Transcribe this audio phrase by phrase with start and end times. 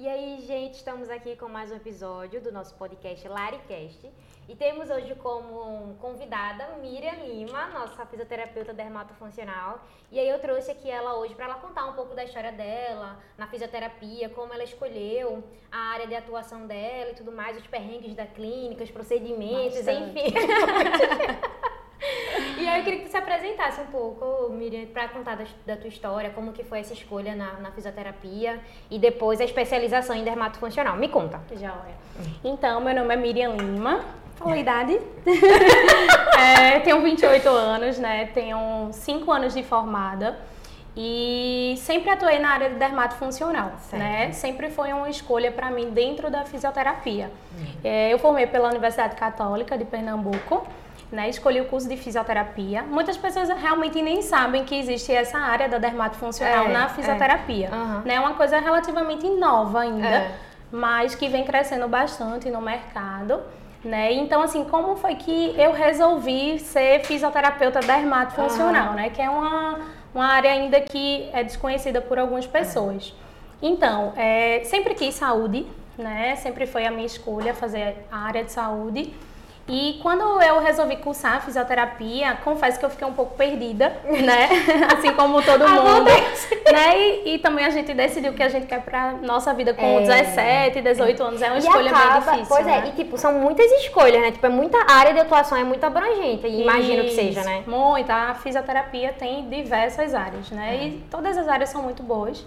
[0.00, 4.10] E aí, gente, estamos aqui com mais um episódio do nosso podcast LariCast.
[4.48, 9.84] E temos hoje como convidada Miriam Lima, nossa fisioterapeuta dermatofuncional.
[10.10, 13.18] E aí eu trouxe aqui ela hoje para ela contar um pouco da história dela
[13.36, 18.14] na fisioterapia, como ela escolheu a área de atuação dela e tudo mais, os perrengues
[18.14, 20.18] da clínica, os procedimentos, Bastante.
[20.18, 20.32] enfim.
[22.70, 25.88] Aí eu queria que tu se apresentasse um pouco, Miriam, para contar da, da, tua
[25.88, 28.60] história, como que foi essa escolha na, na, fisioterapia
[28.90, 30.96] e depois a especialização em dermatofuncional.
[30.96, 31.40] Me conta.
[31.58, 31.74] Já,
[32.44, 34.04] Então, meu nome é Miriam Lima.
[34.38, 34.98] Qual a idade?
[36.38, 38.26] é, tenho 28 anos, né?
[38.32, 40.38] Tenho 5 anos de formada.
[40.96, 44.02] E sempre atuei na área de dermatofuncional, certo.
[44.02, 44.32] né?
[44.32, 47.30] Sempre foi uma escolha para mim dentro da fisioterapia.
[47.56, 47.66] Uhum.
[47.84, 50.66] É, eu formei pela Universidade Católica de Pernambuco
[51.10, 52.82] né, escolhi o curso de fisioterapia.
[52.82, 57.68] Muitas pessoas realmente nem sabem que existe essa área da dermatofuncional é, na fisioterapia.
[57.68, 58.00] É uhum.
[58.04, 60.34] né, uma coisa relativamente nova ainda, é.
[60.70, 63.40] mas que vem crescendo bastante no mercado.
[63.82, 64.12] Né?
[64.12, 68.94] Então, assim, como foi que eu resolvi ser fisioterapeuta dermatofuncional, uhum.
[68.94, 69.08] né?
[69.08, 69.80] Que é uma,
[70.14, 73.14] uma área ainda que é desconhecida por algumas pessoas.
[73.62, 76.36] Então, é, sempre quis saúde, né?
[76.36, 79.14] Sempre foi a minha escolha fazer a área de saúde.
[79.70, 84.48] E quando eu resolvi cursar fisioterapia, confesso que eu fiquei um pouco perdida, né?
[84.92, 86.10] assim como todo mundo.
[86.72, 86.98] né?
[86.98, 90.00] E, e, também a gente decidiu que a gente quer pra nossa vida com é,
[90.00, 91.40] 17, 18 anos.
[91.40, 92.46] É uma escolha acaba, bem difícil.
[92.48, 92.88] Pois é, né?
[92.88, 94.32] e tipo, são muitas escolhas, né?
[94.32, 96.48] Tipo, é muita área de atuação, é muito abrangente.
[96.48, 97.62] Imagino que seja, né?
[97.64, 98.12] Muita.
[98.12, 100.78] A fisioterapia tem diversas áreas, né?
[100.78, 100.84] É.
[100.84, 102.44] E todas as áreas são muito boas.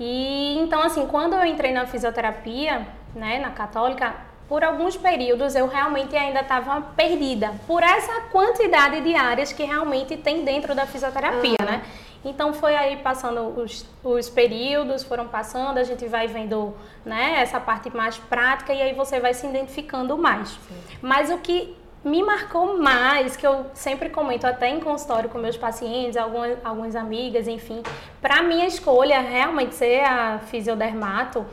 [0.00, 4.14] E então, assim, quando eu entrei na fisioterapia, né, na católica,
[4.48, 10.16] por alguns períodos eu realmente ainda estava perdida por essa quantidade de áreas que realmente
[10.16, 11.66] tem dentro da fisioterapia, uhum.
[11.66, 11.82] né?
[12.24, 17.60] Então foi aí passando os, os períodos, foram passando, a gente vai vendo né, essa
[17.60, 20.48] parte mais prática e aí você vai se identificando mais.
[20.48, 20.98] Sim.
[21.00, 25.56] Mas o que me marcou mais, que eu sempre comento até em consultório com meus
[25.56, 27.82] pacientes, algumas, algumas amigas, enfim,
[28.20, 31.44] para minha escolha realmente ser a fisiodermato,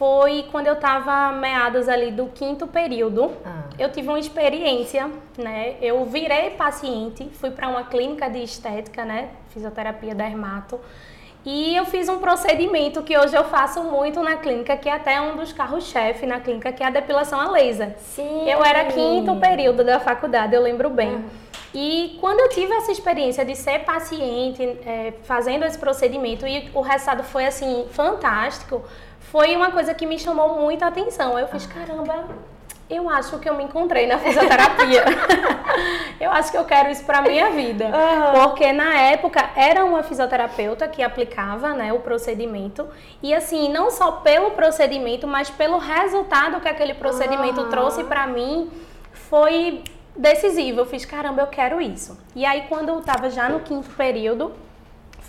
[0.00, 3.32] foi quando eu estava meados ali do quinto período.
[3.44, 3.64] Ah.
[3.78, 5.74] Eu tive uma experiência, né?
[5.82, 9.28] Eu virei paciente, fui para uma clínica de estética, né?
[9.50, 10.80] Fisioterapia dermato.
[11.44, 15.20] E eu fiz um procedimento que hoje eu faço muito na clínica, que é até
[15.20, 17.94] um dos carros-chefe na clínica, que é a depilação a laser.
[17.98, 18.48] Sim.
[18.48, 21.22] Eu era quinto período da faculdade, eu lembro bem.
[21.26, 21.50] Ah.
[21.74, 26.80] E quando eu tive essa experiência de ser paciente, é, fazendo esse procedimento, e o
[26.80, 28.82] resultado foi assim, fantástico,
[29.30, 31.38] foi uma coisa que me chamou muita atenção.
[31.38, 32.24] Eu fiz, caramba,
[32.88, 35.04] eu acho que eu me encontrei na fisioterapia.
[36.18, 37.86] eu acho que eu quero isso para minha vida.
[37.86, 38.42] Uhum.
[38.42, 42.88] Porque na época era uma fisioterapeuta que aplicava, né, o procedimento.
[43.22, 47.70] E assim, não só pelo procedimento, mas pelo resultado que aquele procedimento uhum.
[47.70, 48.68] trouxe para mim,
[49.12, 49.84] foi
[50.16, 50.80] decisivo.
[50.80, 52.18] Eu fiz, caramba, eu quero isso.
[52.34, 54.52] E aí quando eu estava já no quinto período,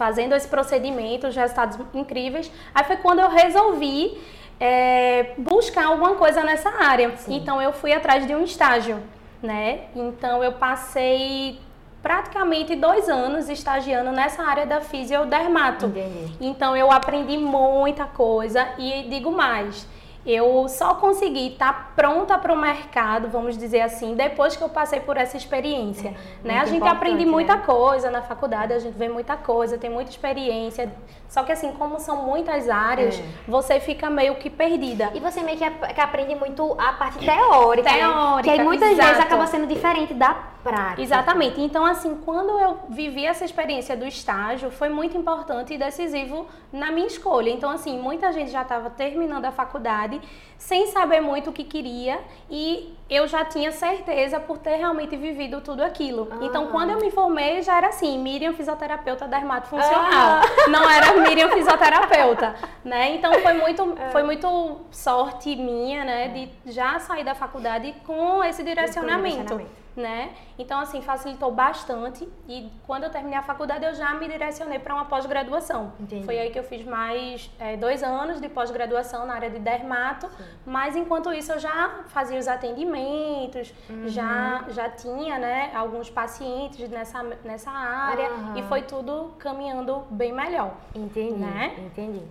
[0.01, 2.51] fazendo esse procedimento, os resultados incríveis.
[2.73, 4.17] Aí foi quando eu resolvi
[4.59, 7.16] é, buscar alguma coisa nessa área.
[7.17, 7.35] Sim.
[7.35, 8.97] Então eu fui atrás de um estágio,
[9.44, 9.81] né?
[9.95, 11.59] Então eu passei
[12.01, 15.85] praticamente dois anos estagiando nessa área da fisiodermato.
[15.85, 16.35] Entendi.
[16.41, 19.85] Então eu aprendi muita coisa e digo mais
[20.26, 24.70] eu só consegui estar tá pronta para o mercado, vamos dizer assim, depois que eu
[24.70, 26.09] passei por essa experiência.
[26.44, 26.59] É, né?
[26.59, 27.64] A gente aprende muita né?
[27.66, 30.92] coisa na faculdade, a gente vê muita coisa, tem muita experiência.
[31.31, 33.24] Só que assim, como são muitas áreas, é.
[33.47, 35.12] você fica meio que perdida.
[35.14, 37.90] E você meio que, que aprende muito a parte teórica.
[37.90, 38.36] Teórica.
[38.36, 38.44] Né?
[38.44, 39.08] Que aí muitas exato.
[39.08, 41.02] vezes acaba sendo diferente da prática.
[41.02, 41.62] Exatamente.
[41.62, 46.92] Então, assim, quando eu vivi essa experiência do estágio, foi muito importante e decisivo na
[46.92, 47.50] minha escolha.
[47.50, 50.19] Então, assim, muita gente já estava terminando a faculdade
[50.62, 55.60] sem saber muito o que queria e eu já tinha certeza por ter realmente vivido
[55.60, 56.28] tudo aquilo.
[56.30, 56.38] Ah.
[56.42, 60.04] Então, quando eu me formei, já era assim, Miriam fisioterapeuta dermatofuncional.
[60.14, 60.42] Ah.
[60.70, 62.56] Não era Miriam fisioterapeuta,
[62.86, 63.16] né?
[63.16, 64.12] Então, foi muito, é.
[64.12, 69.60] foi muito sorte minha, né, de já sair da faculdade com esse direcionamento
[69.96, 70.34] né?
[70.58, 72.28] Então, assim, facilitou bastante.
[72.48, 75.94] E quando eu terminei a faculdade, eu já me direcionei para uma pós-graduação.
[76.26, 80.28] Foi aí que eu fiz mais é, dois anos de pós-graduação na área de dermato.
[80.30, 80.44] Sim.
[80.66, 84.08] Mas enquanto isso, eu já fazia os atendimentos, uhum.
[84.08, 88.32] já, já tinha, né, alguns pacientes nessa, nessa área.
[88.32, 88.58] Uhum.
[88.58, 90.74] E foi tudo caminhando bem melhor.
[90.96, 91.40] Entendi.
[91.40, 91.76] Né?
[91.80, 92.22] Entendi.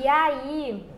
[0.00, 0.88] E aí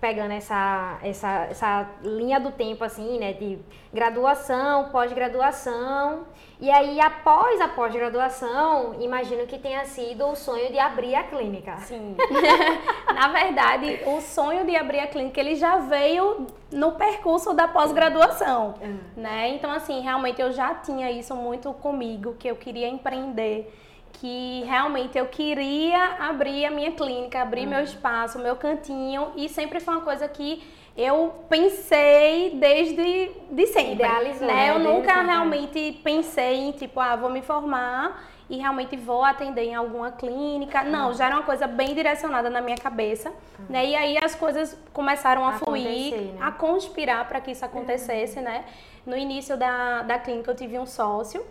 [0.00, 3.32] pegando essa, essa, essa linha do tempo, assim, né?
[3.32, 3.58] De
[3.92, 6.26] graduação, pós-graduação.
[6.60, 11.76] E aí, após a pós-graduação, imagino que tenha sido o sonho de abrir a clínica.
[11.78, 12.16] Sim.
[13.14, 18.74] Na verdade, o sonho de abrir a clínica, ele já veio no percurso da pós-graduação,
[18.80, 18.98] uhum.
[19.16, 19.48] né?
[19.48, 23.72] Então, assim, realmente eu já tinha isso muito comigo, que eu queria empreender
[24.14, 27.70] que realmente eu queria abrir a minha clínica, abrir uhum.
[27.70, 30.62] meu espaço, meu cantinho, e sempre foi uma coisa que
[30.96, 33.92] eu pensei desde de sempre.
[33.92, 34.54] Idealizou, né?
[34.54, 34.70] né?
[34.70, 38.20] Eu nunca realmente pensei em tipo, ah, vou me formar
[38.50, 40.82] e realmente vou atender em alguma clínica.
[40.82, 40.90] Uhum.
[40.90, 43.66] Não, já era uma coisa bem direcionada na minha cabeça, uhum.
[43.68, 43.86] né?
[43.86, 46.38] E aí as coisas começaram a fluir, né?
[46.40, 48.44] a conspirar para que isso acontecesse, uhum.
[48.44, 48.64] né?
[49.06, 51.44] No início da, da clínica eu tive um sócio,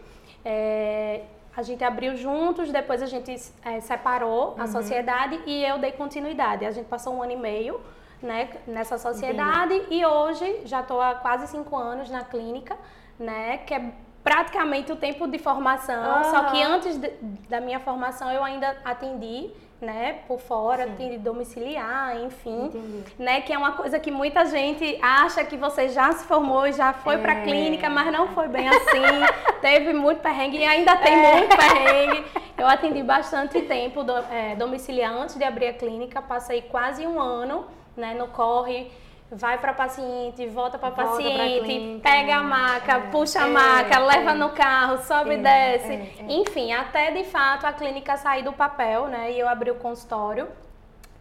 [0.44, 1.21] é,
[1.57, 4.68] a gente abriu juntos, depois a gente é, separou a uhum.
[4.68, 6.63] sociedade e eu dei continuidade.
[6.63, 7.81] A gente passou um ano e meio
[8.21, 9.95] né, nessa sociedade Entendi.
[9.95, 12.77] e hoje já estou há quase cinco anos na clínica,
[13.18, 13.92] né, que é
[14.24, 16.24] praticamente o tempo de formação, uhum.
[16.25, 17.09] só que antes de,
[17.50, 23.03] da minha formação eu ainda atendi né, por fora, de domiciliar, enfim, Entendi.
[23.19, 26.94] né, que é uma coisa que muita gente acha que você já se formou, já
[26.94, 27.18] foi é.
[27.19, 29.01] para clínica, mas não foi bem assim.
[29.62, 31.35] Teve muito perrengue e ainda tem é.
[31.35, 32.25] muito perrengue.
[32.57, 37.19] Eu atendi bastante tempo do, é, domiciliar antes de abrir a clínica, passei quase um
[37.19, 37.65] ano,
[37.95, 38.89] né, no corre
[39.31, 44.00] vai para paciente, volta para paciente, pega a maca, é, puxa a é, maca, é,
[44.00, 45.91] leva no carro, sobe e é, desce.
[45.94, 46.25] É, é.
[46.29, 49.31] Enfim, até de fato a clínica sair do papel, né?
[49.31, 50.47] E eu abri o consultório.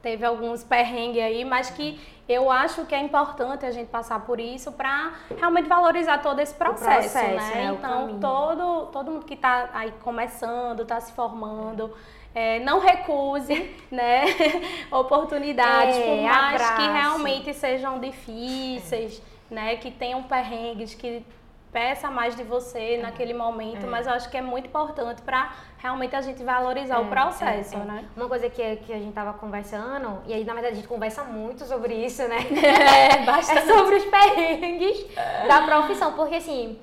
[0.00, 1.98] Teve alguns perrengues aí, mas que
[2.28, 6.54] eu acho que é importante a gente passar por isso para realmente valorizar todo esse
[6.54, 7.54] processo, processo né?
[7.54, 7.76] né?
[7.76, 11.92] Então, todo, todo mundo que está aí começando, está se formando,
[12.36, 14.26] é, não recuse né,
[14.92, 16.76] oportunidades, é, por mais abraço.
[16.76, 19.54] que realmente sejam difíceis, é.
[19.54, 21.24] né, que tenham perrengues, que
[21.72, 22.98] peça mais de você é.
[22.98, 23.88] naquele momento, é.
[23.88, 27.78] mas eu acho que é muito importante para realmente a gente valorizar o é, processo,
[27.78, 28.04] né?
[28.14, 31.24] Uma coisa que, que a gente tava conversando, e aí na verdade a gente conversa
[31.24, 32.36] muito sobre isso, né?
[33.16, 33.60] É, bastante.
[33.60, 35.06] É sobre os perrengues
[35.48, 36.78] da profissão, porque assim,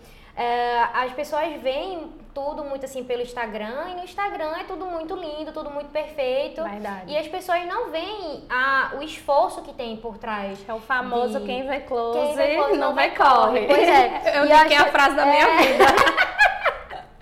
[0.94, 5.52] as pessoas veem tudo muito assim pelo Instagram e no Instagram é tudo muito lindo,
[5.52, 6.64] tudo muito perfeito.
[6.64, 7.12] Verdade.
[7.12, 10.60] E as pessoas não veem a, o esforço que tem por trás.
[10.68, 11.46] É o famoso de...
[11.46, 13.68] quem vê close, quem vê close não, não vê corre.
[13.68, 14.22] Pois é.
[14.40, 15.58] Eu que é a frase da minha é...
[15.58, 15.86] vida.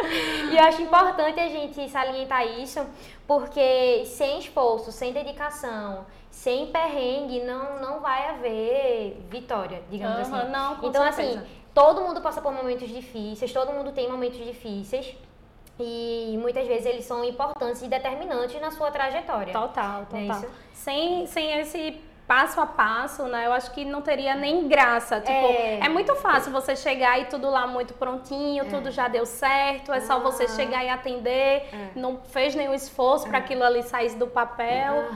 [0.52, 2.86] e eu acho importante a gente salientar isso,
[3.28, 10.50] porque sem esforço, sem dedicação, sem perrengue, não, não vai haver vitória, digamos uhum, assim.
[10.50, 11.40] Não, com então, certeza.
[11.40, 15.16] assim, todo mundo passa por momentos difíceis, todo mundo tem momentos difíceis.
[15.80, 19.52] E muitas vezes eles são importantes e determinantes na sua trajetória.
[19.52, 20.44] Total, é total.
[20.44, 22.00] É sem, sem esse
[22.32, 23.46] passo a passo, né?
[23.46, 25.20] Eu acho que não teria nem graça.
[25.20, 28.70] Tipo, é, é muito fácil você chegar e tudo lá muito prontinho, é.
[28.70, 31.90] tudo já deu certo, é só você chegar e atender, é.
[31.94, 33.42] não fez nenhum esforço para é.
[33.42, 35.10] aquilo ali sair do papel,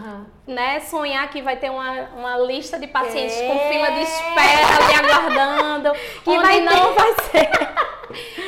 [0.45, 0.81] né?
[0.81, 5.93] Sonhar que vai ter uma, uma lista de pacientes com fila de espera ali aguardando,
[6.21, 6.99] que vai não ter...
[6.99, 7.74] vai ser.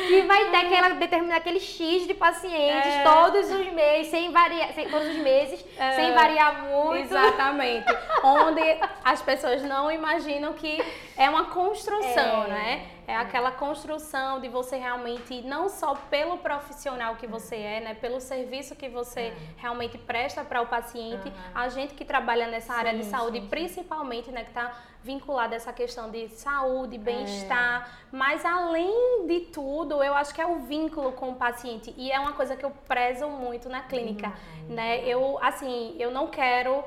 [0.08, 3.04] que vai ter aquela determinar aquele X de pacientes é.
[3.04, 5.92] todos os meses, sem variar, sem, todos os meses, é.
[5.92, 7.04] sem variar muito.
[7.04, 7.86] Exatamente.
[8.24, 8.62] Onde
[9.04, 10.82] as pessoas não imaginam que
[11.16, 12.48] é uma construção, é.
[12.48, 12.86] né?
[13.08, 17.94] É aquela construção de você realmente, não só pelo profissional que você é, né?
[17.94, 19.36] Pelo serviço que você é.
[19.56, 23.46] realmente presta para o paciente, a gente que trabalha nessa sim, área de saúde, sim,
[23.46, 24.42] principalmente, né?
[24.42, 26.98] Que está vinculada a essa questão de saúde, é.
[26.98, 27.90] bem-estar.
[28.12, 31.94] Mas além de tudo, eu acho que é o vínculo com o paciente.
[31.96, 34.34] E é uma coisa que eu prezo muito na clínica,
[34.68, 35.02] né?
[35.08, 36.84] Eu, assim, eu não quero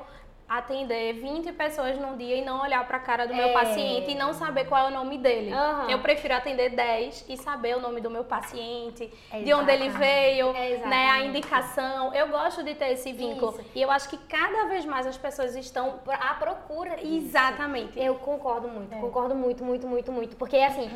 [0.58, 3.52] atender 20 pessoas num dia e não olhar para a cara do meu é.
[3.52, 5.52] paciente e não saber qual é o nome dele.
[5.52, 5.90] Uhum.
[5.90, 10.52] Eu prefiro atender 10 e saber o nome do meu paciente, de onde ele veio,
[10.52, 12.12] né, a indicação.
[12.14, 13.52] Eu gosto de ter esse vínculo.
[13.52, 13.70] Isso.
[13.74, 16.96] E eu acho que cada vez mais as pessoas estão à procura.
[16.96, 17.26] Disso.
[17.28, 17.98] Exatamente.
[17.98, 19.00] Eu concordo muito, é.
[19.00, 20.36] concordo muito, muito, muito, muito.
[20.36, 20.90] Porque assim,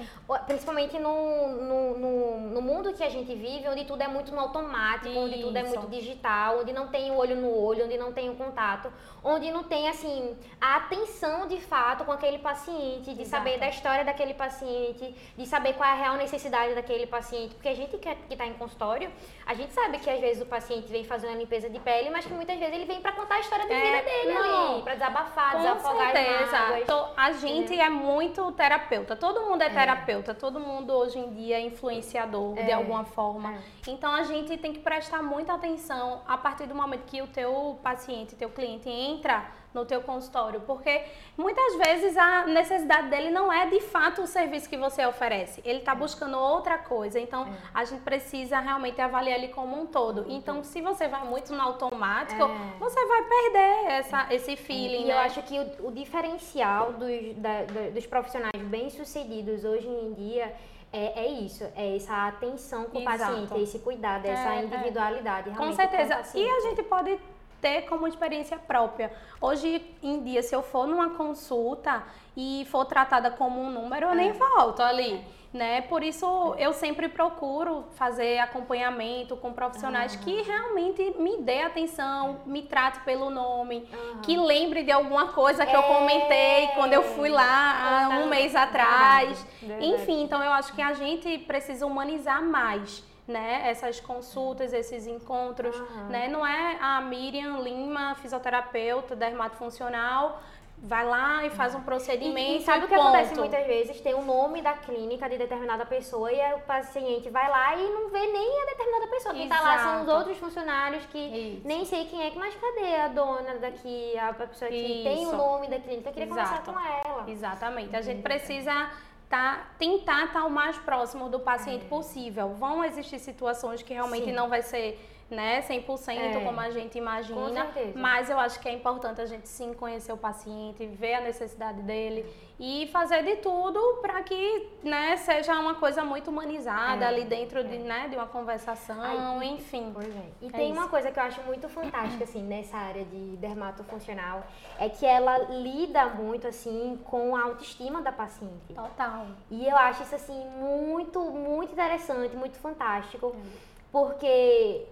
[0.47, 4.41] principalmente no, no, no, no, mundo que a gente vive, onde tudo é muito no
[4.41, 5.19] automático, Isso.
[5.19, 8.29] onde tudo é muito digital, onde não tem o olho no olho, onde não tem
[8.29, 13.23] o contato, onde onde não tem assim a atenção de fato com aquele paciente, de
[13.23, 13.29] Exato.
[13.29, 17.69] saber da história daquele paciente, de saber qual é a real necessidade daquele paciente, porque
[17.69, 19.11] a gente que está em consultório,
[19.47, 22.25] a gente sabe que às vezes o paciente vem fazer uma limpeza de pele, mas
[22.25, 24.95] que muitas vezes ele vem para contar a história de é, vida dele não, para
[24.95, 26.59] desabafar, com desafogar certeza.
[26.59, 27.85] as então, A gente é.
[27.85, 27.91] é.
[27.91, 32.71] muito terapeuta, todo mundo é, é, terapeuta, todo mundo hoje em dia é influenciador de
[32.71, 32.73] é.
[32.73, 33.55] alguma forma.
[33.55, 33.91] É.
[33.91, 37.79] Então a gente tem que prestar muita atenção a partir do momento que o teu
[37.83, 39.36] paciente, teu cliente entra
[39.77, 41.05] no teu consultório, porque
[41.37, 45.61] muitas vezes a necessidade dele não é de fato o serviço que você oferece.
[45.65, 47.21] Ele está buscando outra coisa.
[47.21, 47.53] Então, é.
[47.75, 50.25] a gente precisa realmente avaliar ele como um todo.
[50.29, 52.79] Então, se você vai muito no automático, é.
[52.79, 55.03] você vai perder essa, esse feeling.
[55.03, 55.13] E né?
[55.13, 60.55] eu acho que o, o diferencial dos, da, dos profissionais bem-sucedidos hoje em dia
[60.93, 63.17] é, é, isso, é essa atenção com Exato.
[63.17, 64.65] o paciente, esse cuidado, essa é, é.
[64.65, 65.51] individualidade.
[65.51, 66.17] Com certeza.
[66.17, 67.19] Com e a gente pode
[67.61, 69.13] ter como experiência própria.
[69.41, 72.03] Hoje em dia, se eu for numa consulta
[72.37, 74.33] e for tratada como um número, eu nem é.
[74.33, 75.25] volto ali.
[75.53, 75.81] Né?
[75.83, 82.63] Por isso eu sempre procuro fazer acompanhamento com profissionais que realmente me dê atenção, me
[82.63, 83.89] trate pelo nome,
[84.23, 85.79] que lembre de alguma coisa que é.
[85.79, 89.29] eu comentei quando eu fui lá há um mês atrás.
[89.29, 89.47] Verdade.
[89.63, 89.87] Verdade.
[89.87, 95.77] Enfim, então eu acho que a gente precisa humanizar mais né, essas consultas, esses encontros,
[95.77, 96.07] uhum.
[96.09, 96.29] né?
[96.29, 100.41] Não é a Miriam Lima, fisioterapeuta, dermatofuncional,
[100.79, 102.53] vai lá e faz um procedimento.
[102.53, 103.09] E, e sabe o que ponto.
[103.09, 104.01] acontece muitas vezes?
[104.01, 108.11] Tem o nome da clínica de determinada pessoa e o paciente vai lá e não
[108.11, 109.35] vê nem a determinada pessoa.
[109.35, 109.63] Quem Exato.
[109.63, 111.67] tá lá são os outros funcionários que Isso.
[111.67, 115.03] nem sei quem é, mas cadê a dona daqui, a pessoa que Isso.
[115.03, 116.11] tem o nome da clínica?
[116.11, 116.73] Eu queria Exato.
[116.73, 117.31] conversar com ela.
[117.31, 117.97] Exatamente.
[117.97, 118.91] A gente precisa
[119.29, 121.89] tá, tentar estar o mais próximo do paciente é.
[121.89, 122.55] possível.
[122.55, 124.33] Vão existir situações que realmente Sim.
[124.33, 124.99] não vai ser
[125.31, 126.45] né, 100% é.
[126.45, 130.17] como a gente imagina, mas eu acho que é importante a gente sim conhecer o
[130.17, 132.25] paciente, ver a necessidade dele
[132.61, 137.09] e fazer de tudo para que, né, seja uma coisa muito humanizada é.
[137.09, 137.79] ali dentro de, é.
[137.79, 139.93] né, de uma conversação, Ai, enfim.
[140.01, 140.45] É.
[140.45, 140.81] E é tem isso.
[140.81, 144.47] uma coisa que eu acho muito fantástica assim nessa área de dermatofuncional,
[144.79, 148.73] é que ela lida muito assim com a autoestima da paciente.
[148.75, 149.27] Total.
[149.51, 153.35] E eu acho isso assim muito, muito interessante, muito fantástico.
[153.37, 153.77] É.
[153.93, 154.87] Porque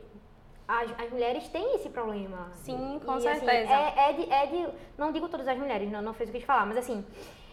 [0.66, 2.50] as, as mulheres têm esse problema.
[2.54, 3.74] Sim, com e, assim, certeza.
[3.74, 4.68] Assim, é, é, de, é de.
[4.96, 7.04] Não digo todas as mulheres, não, não fez o que te falar, mas assim,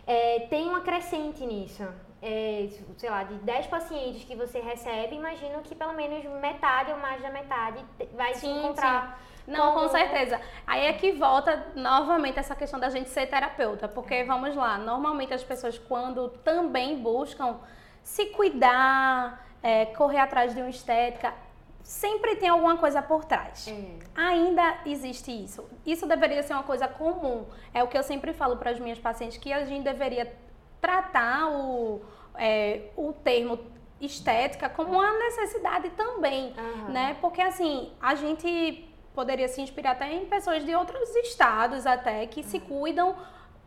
[0.07, 1.87] é, tem uma crescente nisso.
[2.23, 6.97] É, sei lá, de 10 pacientes que você recebe, imagino que pelo menos metade ou
[6.99, 9.19] mais da metade vai sim, se encontrar.
[9.43, 9.51] Sim.
[9.51, 10.39] Não, com certeza.
[10.67, 15.33] Aí é que volta novamente essa questão da gente ser terapeuta, porque vamos lá, normalmente
[15.33, 17.59] as pessoas quando também buscam
[18.03, 21.33] se cuidar, é, correr atrás de uma estética,
[21.83, 23.67] sempre tem alguma coisa por trás.
[23.67, 23.99] É.
[24.15, 25.67] Ainda existe isso.
[25.85, 27.45] Isso deveria ser uma coisa comum.
[27.73, 30.33] É o que eu sempre falo para as minhas pacientes, que a gente deveria
[30.79, 32.01] tratar o,
[32.35, 33.59] é, o termo
[33.99, 36.91] estética como uma necessidade também, uhum.
[36.91, 37.17] né?
[37.21, 42.41] Porque assim, a gente poderia se inspirar até em pessoas de outros estados até que
[42.41, 42.47] uhum.
[42.47, 43.15] se cuidam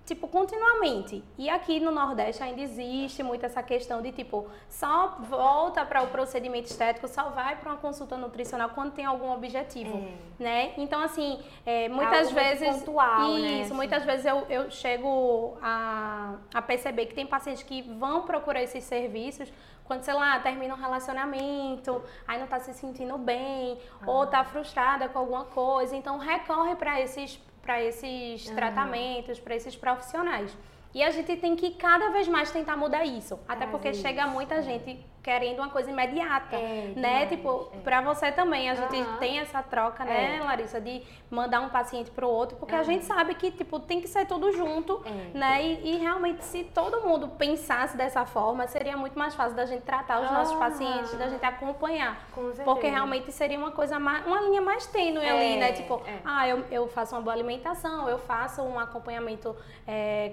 [0.04, 1.24] tipo, continuamente.
[1.38, 6.08] E aqui no Nordeste ainda existe muito essa questão de, tipo, só volta para o
[6.08, 10.42] procedimento estético, só vai para uma consulta nutricional quando tem algum objetivo, é.
[10.42, 10.74] né?
[10.76, 12.68] Então, assim, é, muitas Algo vezes...
[12.68, 13.76] pontual, né, Isso, né?
[13.76, 18.84] muitas vezes eu, eu chego a, a perceber que tem pacientes que vão procurar esses
[18.84, 19.50] serviços
[19.84, 24.10] quando, sei lá, termina um relacionamento, aí não está se sentindo bem, ah.
[24.10, 29.74] ou está frustrada com alguma coisa, então recorre para esses para esses tratamentos, para esses
[29.74, 30.54] profissionais.
[30.94, 33.38] E a gente tem que cada vez mais tentar mudar isso.
[33.48, 34.02] Até porque isso.
[34.02, 37.26] chega muita gente querendo uma coisa imediata, é, né?
[37.26, 37.78] tipo, é.
[37.78, 39.16] para você também, a gente uhum.
[39.16, 40.44] tem essa troca, né, é.
[40.44, 42.80] Larissa, de mandar um paciente para o outro, porque uhum.
[42.80, 45.38] a gente sabe que, tipo, tem que ser tudo junto, é.
[45.38, 45.64] né?
[45.64, 49.80] E, e, realmente, se todo mundo pensasse dessa forma, seria muito mais fácil da gente
[49.80, 50.34] tratar os uhum.
[50.34, 52.28] nossos pacientes, da gente acompanhar.
[52.62, 55.70] porque realmente seria uma coisa mais, uma linha mais tênue ali, né?
[55.70, 56.18] É, tipo, é.
[56.22, 59.56] ah, eu, eu faço uma boa alimentação, eu faço um acompanhamento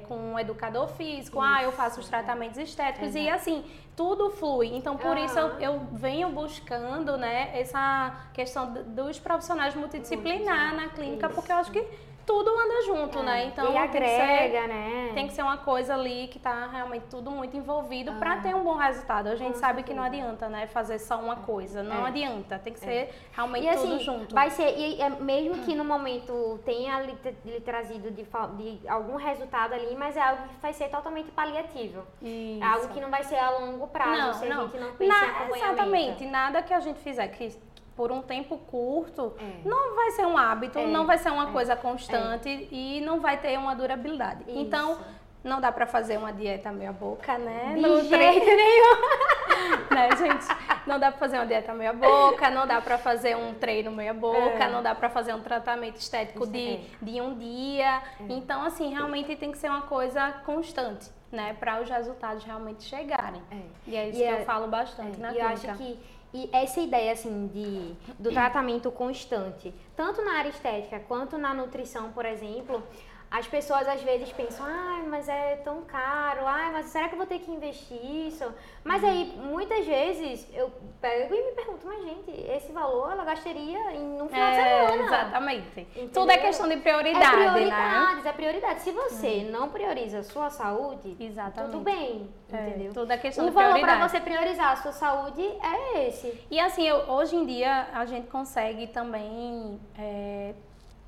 [0.09, 1.55] com um educador físico, isso.
[1.55, 3.63] ah, eu faço os tratamentos estéticos, e assim,
[4.01, 4.75] tudo flui.
[4.75, 5.25] Então, por uhum.
[5.25, 11.35] isso eu, eu, venho buscando né, essa questão dos profissionais multidisciplinar na clínica, isso.
[11.35, 11.85] porque eu acho que
[12.25, 13.23] tudo anda junto, é.
[13.23, 13.45] né?
[13.45, 15.11] Então e agrega, ser, né?
[15.13, 18.15] Tem que ser uma coisa ali que tá realmente tudo muito envolvido ah.
[18.15, 19.27] para ter um bom resultado.
[19.27, 21.83] A gente sabe que não adianta, né, fazer só uma coisa.
[21.83, 22.09] Não é.
[22.09, 22.87] adianta, tem que é.
[22.87, 24.35] ser realmente e, tudo assim, junto.
[24.35, 29.15] Vai ser e é, mesmo que no momento tenha lhe, lhe trazido de, de, algum
[29.15, 32.03] resultado ali, mas é algo que vai ser totalmente paliativo.
[32.21, 32.63] Isso.
[32.63, 34.59] É algo que não vai ser a longo prazo, não, se não.
[34.59, 35.57] a gente não pensa Na.
[35.57, 37.51] Exatamente, nada que a gente fizer que
[37.95, 39.67] por um tempo curto, é.
[39.67, 40.87] não vai ser um hábito, é.
[40.87, 41.51] não vai ser uma é.
[41.51, 42.67] coisa constante é.
[42.71, 44.43] e não vai ter uma durabilidade.
[44.47, 44.57] Isso.
[44.57, 44.97] Então,
[45.43, 47.73] não dá para fazer uma dieta meia boca, né?
[47.75, 49.89] De no jeito nenhum.
[49.91, 50.45] né, gente?
[50.85, 54.13] Não dá para fazer uma dieta meia boca, não dá para fazer um treino meia
[54.13, 54.69] boca, é.
[54.69, 58.01] não dá para fazer um tratamento estético de, de um dia.
[58.29, 61.55] Então, assim, realmente tem que ser uma coisa constante, né?
[61.59, 63.41] Para os resultados realmente chegarem.
[63.87, 65.67] E é isso e que eu falo bastante na e clínica.
[65.67, 65.99] Eu acho que
[66.33, 72.11] e essa ideia assim de do tratamento constante, tanto na área estética quanto na nutrição,
[72.11, 72.83] por exemplo,
[73.31, 77.17] as pessoas às vezes pensam, ai, mas é tão caro, ai, mas será que eu
[77.17, 77.97] vou ter que investir
[78.27, 78.43] isso?
[78.83, 80.69] Mas aí, muitas vezes, eu
[80.99, 84.87] pego e me pergunto, mas gente, esse valor ela gastaria em um final de É,
[84.87, 85.03] semana.
[85.05, 85.79] exatamente.
[85.79, 86.09] Entendeu?
[86.13, 87.51] Tudo é questão de prioridade, é né?
[87.51, 88.81] prioridades, é prioridade.
[88.81, 91.71] Se você não prioriza a sua saúde, Exatamente.
[91.71, 92.93] tudo bem, É, entendeu?
[92.93, 93.97] tudo é questão o de valor prioridade.
[93.99, 96.37] para você priorizar a sua saúde é esse.
[96.51, 100.53] E assim, eu- hoje em dia a gente consegue também é,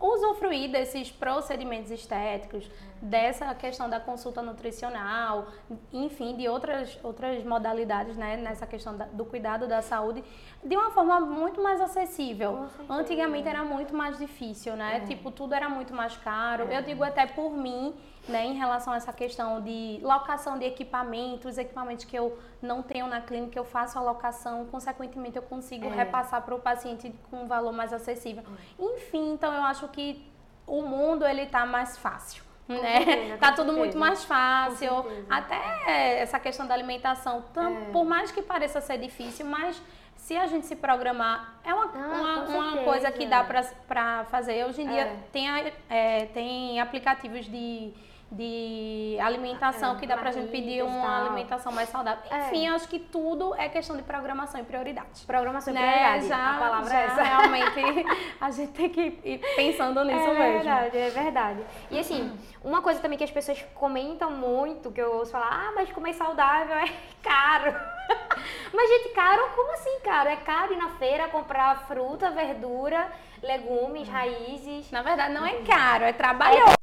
[0.05, 2.69] usufruir desses procedimentos estéticos,
[3.01, 5.47] dessa questão da consulta nutricional,
[5.93, 10.21] enfim, de outras, outras modalidades, né, nessa questão da- do cuidado da saúde,
[10.63, 12.65] de uma forma muito mais acessível.
[12.89, 14.97] Antigamente era muito mais difícil, né?
[14.97, 14.99] É.
[15.07, 16.63] Tipo, tudo era muito mais caro.
[16.65, 17.93] Eu digo até por mim,
[18.27, 23.05] né, em relação a essa questão de locação de equipamentos, equipamentos que eu não tenho
[23.07, 25.89] na clínica, eu faço a locação, consequentemente eu consigo É.
[25.89, 28.43] repassar para o paciente com um valor mais acessível.
[28.79, 30.25] Enfim, então eu acho que
[30.65, 32.43] o mundo ele tá mais fácil.
[32.65, 33.03] Com Né?
[33.03, 33.99] certeza, tá tudo muito certeza.
[33.99, 35.05] mais fácil.
[35.29, 37.91] Até essa questão da alimentação, É.
[37.91, 39.81] por mais que pareça ser difícil, mas
[40.15, 44.65] se a gente se programar, é uma, Ah, uma, uma coisa que dá pra fazer.
[44.65, 45.17] Hoje em dia É.
[45.33, 45.45] tem,
[45.89, 47.93] é, tem aplicativos de,
[48.35, 51.25] de alimentação É, que dá pra gente pedir uma tal.
[51.25, 52.23] alimentação mais saudável.
[52.31, 52.47] É.
[52.47, 55.23] Enfim, eu acho que tudo é questão de programação e prioridade.
[55.25, 55.81] Programação e Né?
[55.81, 56.27] prioridade.
[56.27, 57.23] Já, a palavra já é essa.
[57.23, 58.05] realmente
[58.41, 60.53] a gente tem que ir pensando nisso é mesmo.
[60.63, 61.63] verdade, é verdade.
[61.91, 65.71] E assim, uma coisa também que as pessoas comentam muito, que eu ouço falar, ah,
[65.75, 66.85] mas comer saudável é
[67.21, 67.73] caro.
[68.73, 70.29] mas, gente, caro, como assim caro?
[70.29, 73.11] É caro ir na feira comprar fruta, verdura,
[73.41, 74.89] legumes, raízes.
[74.91, 76.73] Na verdade, não é caro, é trabalhoso.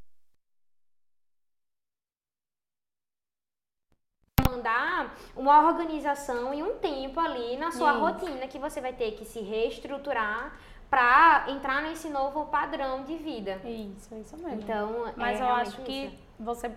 [4.60, 8.00] Mandar uma organização e um tempo ali na sua Isso.
[8.00, 10.52] rotina que você vai ter que se reestruturar
[10.90, 13.60] para entrar nesse novo padrão de vida.
[13.64, 14.60] Isso, isso mesmo.
[14.60, 16.16] Então, Mas é eu acho que isso.
[16.38, 16.70] você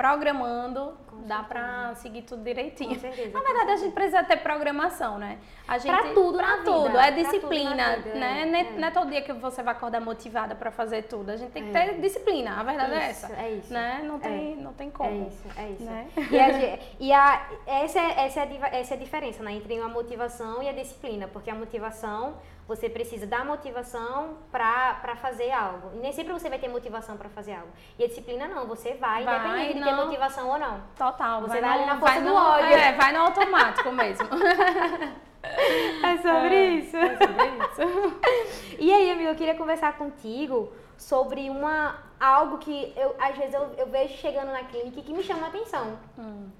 [0.00, 2.98] programando Com dá pra seguir tudo direitinho.
[2.98, 5.38] Certeza, Na verdade, a gente precisa ter programação, né?
[5.68, 8.42] A gente, Pra tudo pra vida, tudo, pra é tudo na disciplina, vida, né?
[8.42, 8.70] é, Não é- é.
[8.80, 11.30] Não é todo dia que você vai acordar motivada pra fazer tudo.
[11.30, 11.88] A gente tem que É.
[11.88, 13.36] ter disciplina, a verdade é Isso, essa.
[13.40, 13.72] é isso.
[13.72, 14.00] Né?
[14.04, 15.10] Não tem, não tem como.
[15.10, 15.84] É isso, é isso.
[15.84, 16.08] né?
[16.30, 16.48] E, a,
[16.98, 20.68] e a- essa, é, essa, é essa é a diferença né, entre a motivação e
[20.68, 22.34] a disciplina, porque a motivação,
[22.70, 25.90] você precisa da motivação pra fazer algo.
[25.96, 27.68] E nem sempre você vai ter motivação pra fazer algo.
[27.98, 30.04] E a disciplina não, você vai, Vai, independente de ter não.
[30.06, 30.80] motivação ou não.
[30.96, 31.40] Total.
[31.40, 32.66] Você vai ali na força do no- ódio.
[32.72, 34.28] É, vai no automático mesmo.
[35.42, 36.96] É sobre isso.
[36.98, 38.76] É sobre isso.
[38.78, 43.72] E aí, amigo, eu queria conversar contigo sobre uma algo que eu às vezes eu,
[43.78, 45.98] eu vejo chegando na clínica e que me chama a atenção.
[46.18, 46.50] Hum.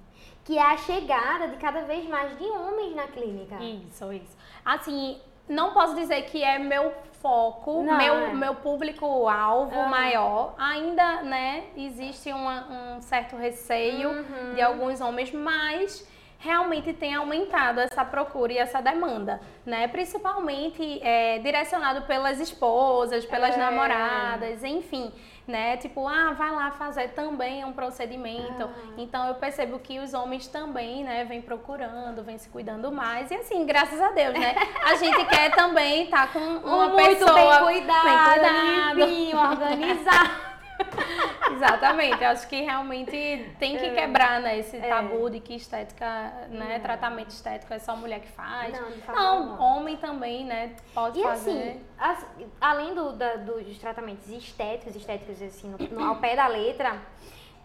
[0.44, 3.56] Que é a chegada de cada vez mais de homens na clínica.
[3.62, 4.34] Isso, isso.
[4.64, 8.32] Assim, não posso dizer que é meu foco, Não, meu, é.
[8.34, 9.88] meu público-alvo Aham.
[9.88, 10.54] maior.
[10.56, 14.54] Ainda, né, existe uma- um certo receio Uhum.
[14.54, 16.08] de alguns homens, mas
[16.38, 19.86] realmente tem aumentado essa procura e essa demanda, né?
[19.88, 23.58] Principalmente é, direcionado pelas esposas, pelas É.
[23.58, 25.12] namoradas, enfim,
[25.50, 25.76] né?
[25.76, 28.62] Tipo, ah, vai lá fazer também um procedimento.
[28.62, 28.94] Ah.
[28.96, 33.30] Então eu percebo que os homens também, né, vêm procurando, vêm se cuidando mais.
[33.30, 34.54] E assim, graças a Deus, né?
[34.84, 38.98] A gente quer também estar com uma muito pessoa bem cuidado, bem cuidado.
[38.98, 40.50] limpinho, organizado.
[41.52, 44.88] Exatamente, eu acho que realmente tem que quebrar né, esse É.
[44.88, 48.72] tabu de que estética, né, tratamento estético é só mulher que faz.
[48.78, 49.18] Não, de Não,
[49.50, 49.64] alguma.
[49.76, 51.50] homem também, né, pode E fazer.
[51.50, 52.26] assim, as-
[52.60, 56.94] além do, da- dos tratamentos estéticos, estéticos assim, no- no- ao pé da letra,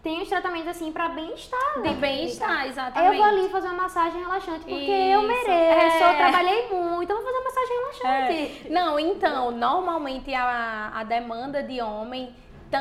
[0.02, 1.82] tem os tratamentos assim pra bem-estar.
[1.82, 3.12] de na bem-estar, exatamente.
[3.12, 6.10] Eu vou ali fazer uma massagem relaxante porque eu Isso, mereço, é.
[6.12, 8.66] eu trabalhei muito, eu vou fazer uma massagem relaxante.
[8.66, 8.70] É.
[8.70, 12.32] Não, então, normalmente a, a demanda de homem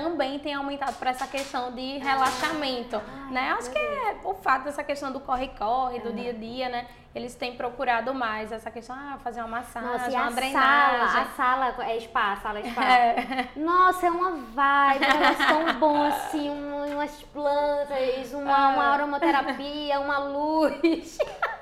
[0.04, 3.52] também tem aumentado para essa questão de relaxamento, Ai, né?
[3.58, 6.88] Acho que é o fato dessa questão do corre-corre, do dia a dia, né?
[7.14, 11.08] Eles têm procurado mais essa questão, ah, fazer uma massagem, Nossa, uma a drenagem.
[11.08, 11.26] sala, a
[11.74, 12.82] sala é spa, a sala é spa.
[12.86, 13.48] É.
[13.56, 20.00] Nossa, é uma vibe, um negócio tão bom assim, um- umas plantas, uma, uma aromaterapia,
[20.02, 21.18] uma luz.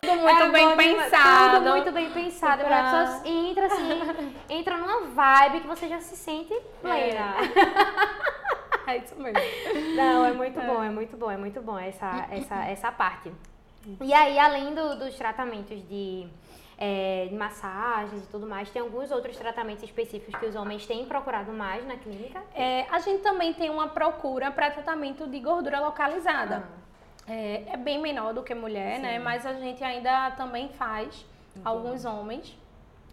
[0.00, 1.56] Tudo muito É bem bom demais, pensado.
[1.58, 2.64] Tudo muito bem pensado.
[2.64, 3.88] Pra- A pessoa entra assim,
[4.48, 7.34] entra numa vibe que você já se sente plena.
[8.86, 9.40] É isso mesmo.
[9.96, 13.32] Não, é muito bom, é muito bom, é muito bom essa, essa, essa parte.
[14.00, 16.26] E aí, além do- dos tratamentos de,
[16.76, 21.04] é, de massagens e tudo mais, tem alguns outros tratamentos específicos que os homens têm
[21.06, 22.42] procurado mais na clínica.
[22.54, 26.64] É, a gente também tem uma procura para tratamento de gordura localizada.
[27.30, 29.20] É, é bem menor do que mulher, né?
[29.20, 31.24] Mas a gente ainda também faz,
[31.64, 32.58] alguns homens.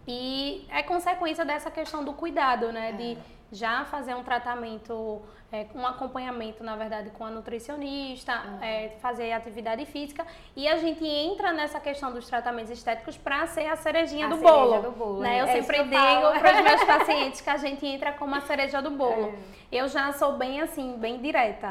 [0.07, 2.93] E é consequência dessa questão do cuidado, né?
[2.93, 3.15] De,
[3.51, 8.63] já fazer um tratamento, é, um acompanhamento, na verdade, com a nutricionista, uhum.
[8.63, 10.25] é, fazer atividade física.
[10.55, 14.35] E a gente entra nessa questão dos tratamentos estéticos para ser a cerejinha, a do,
[14.37, 15.19] cereja bolo, do bolo.
[15.21, 15.41] Né?
[15.41, 15.91] Eu é sempre digo
[16.39, 19.33] para os meus pacientes que a gente entra como a cereja do bolo.
[19.71, 19.77] É.
[19.79, 21.69] Eu já sou bem assim, bem direta.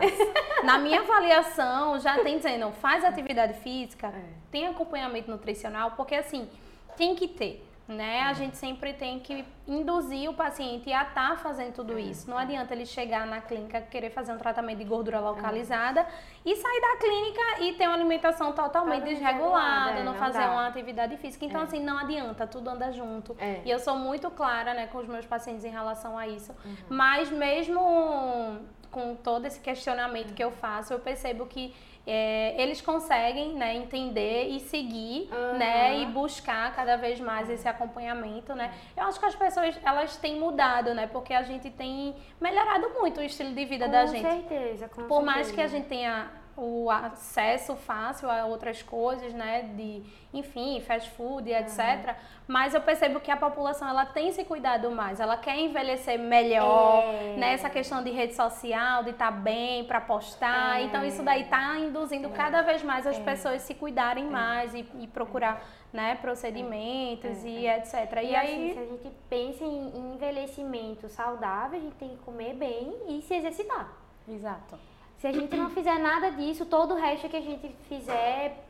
[0.65, 4.23] Na minha avaliação, já tem dizendo, faz atividade física, é.
[4.51, 6.49] tem acompanhamento nutricional, porque assim,
[6.97, 8.23] tem que ter né?
[8.23, 12.29] A gente sempre tem que induzir o paciente a estar tá fazendo tudo isso.
[12.29, 16.07] Não adianta ele chegar na clínica querer fazer um tratamento de gordura localizada
[16.45, 20.51] e sair da clínica e ter uma alimentação totalmente desregulada, não, não fazer dá.
[20.51, 21.45] uma atividade física.
[21.45, 21.65] Então, é.
[21.65, 23.37] assim, não adianta, tudo anda junto.
[23.39, 23.63] É.
[23.65, 26.53] E eu sou muito clara, né, com os meus pacientes em relação a isso.
[26.65, 26.77] Uhum.
[26.89, 28.61] Mas mesmo
[28.97, 31.75] com todo esse questionamento que eu faço, eu percebo que
[32.07, 35.59] é, eles conseguem né, entender e seguir uhum.
[35.59, 38.55] né, e buscar cada vez mais esse acompanhamento.
[38.55, 38.73] Né?
[38.97, 41.07] Eu acho que as pessoas elas têm mudado, né?
[41.09, 44.23] Porque a gente tem melhorado muito o estilo de vida com da gente.
[44.23, 45.23] Certeza, com Por certeza.
[45.23, 51.11] mais que a gente tenha o acesso fácil a outras coisas, né, de, enfim, fast
[51.11, 51.79] food, etc.
[51.79, 52.15] Uhum.
[52.49, 57.05] Mas eu percebo que a população ela tem se cuidado mais, ela quer envelhecer melhor,
[57.05, 57.37] é.
[57.37, 60.81] né, essa questão de rede social, de estar tá bem para postar.
[60.81, 60.85] É.
[60.85, 62.31] Então isso daí está induzindo é.
[62.31, 63.23] cada vez mais as é.
[63.23, 64.31] pessoas se cuidarem é.
[64.31, 67.95] mais e, e procurar né, procedimentos e etc.
[68.23, 72.17] E, e aí, assim, se a gente pensa em envelhecimento saudável, a gente tem que
[72.19, 73.93] comer bem e se exercitar.
[74.27, 74.79] Exato.
[75.19, 78.65] Se a gente não fizer nada disso, todo o resto que a gente fizer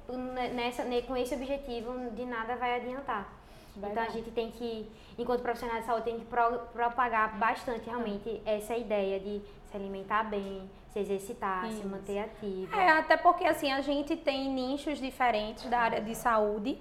[0.55, 3.33] nessa, com esse objetivo, de nada vai adiantar.
[3.75, 3.93] Verdade.
[3.93, 8.41] Então a gente tem que, enquanto profissional de saúde, tem que pro, propagar bastante realmente
[8.47, 8.57] é.
[8.57, 11.83] essa ideia de se alimentar bem, se exercitar, Isso.
[11.83, 12.75] se manter ativo.
[12.75, 16.79] É, até porque assim, a gente tem nichos diferentes da área de saúde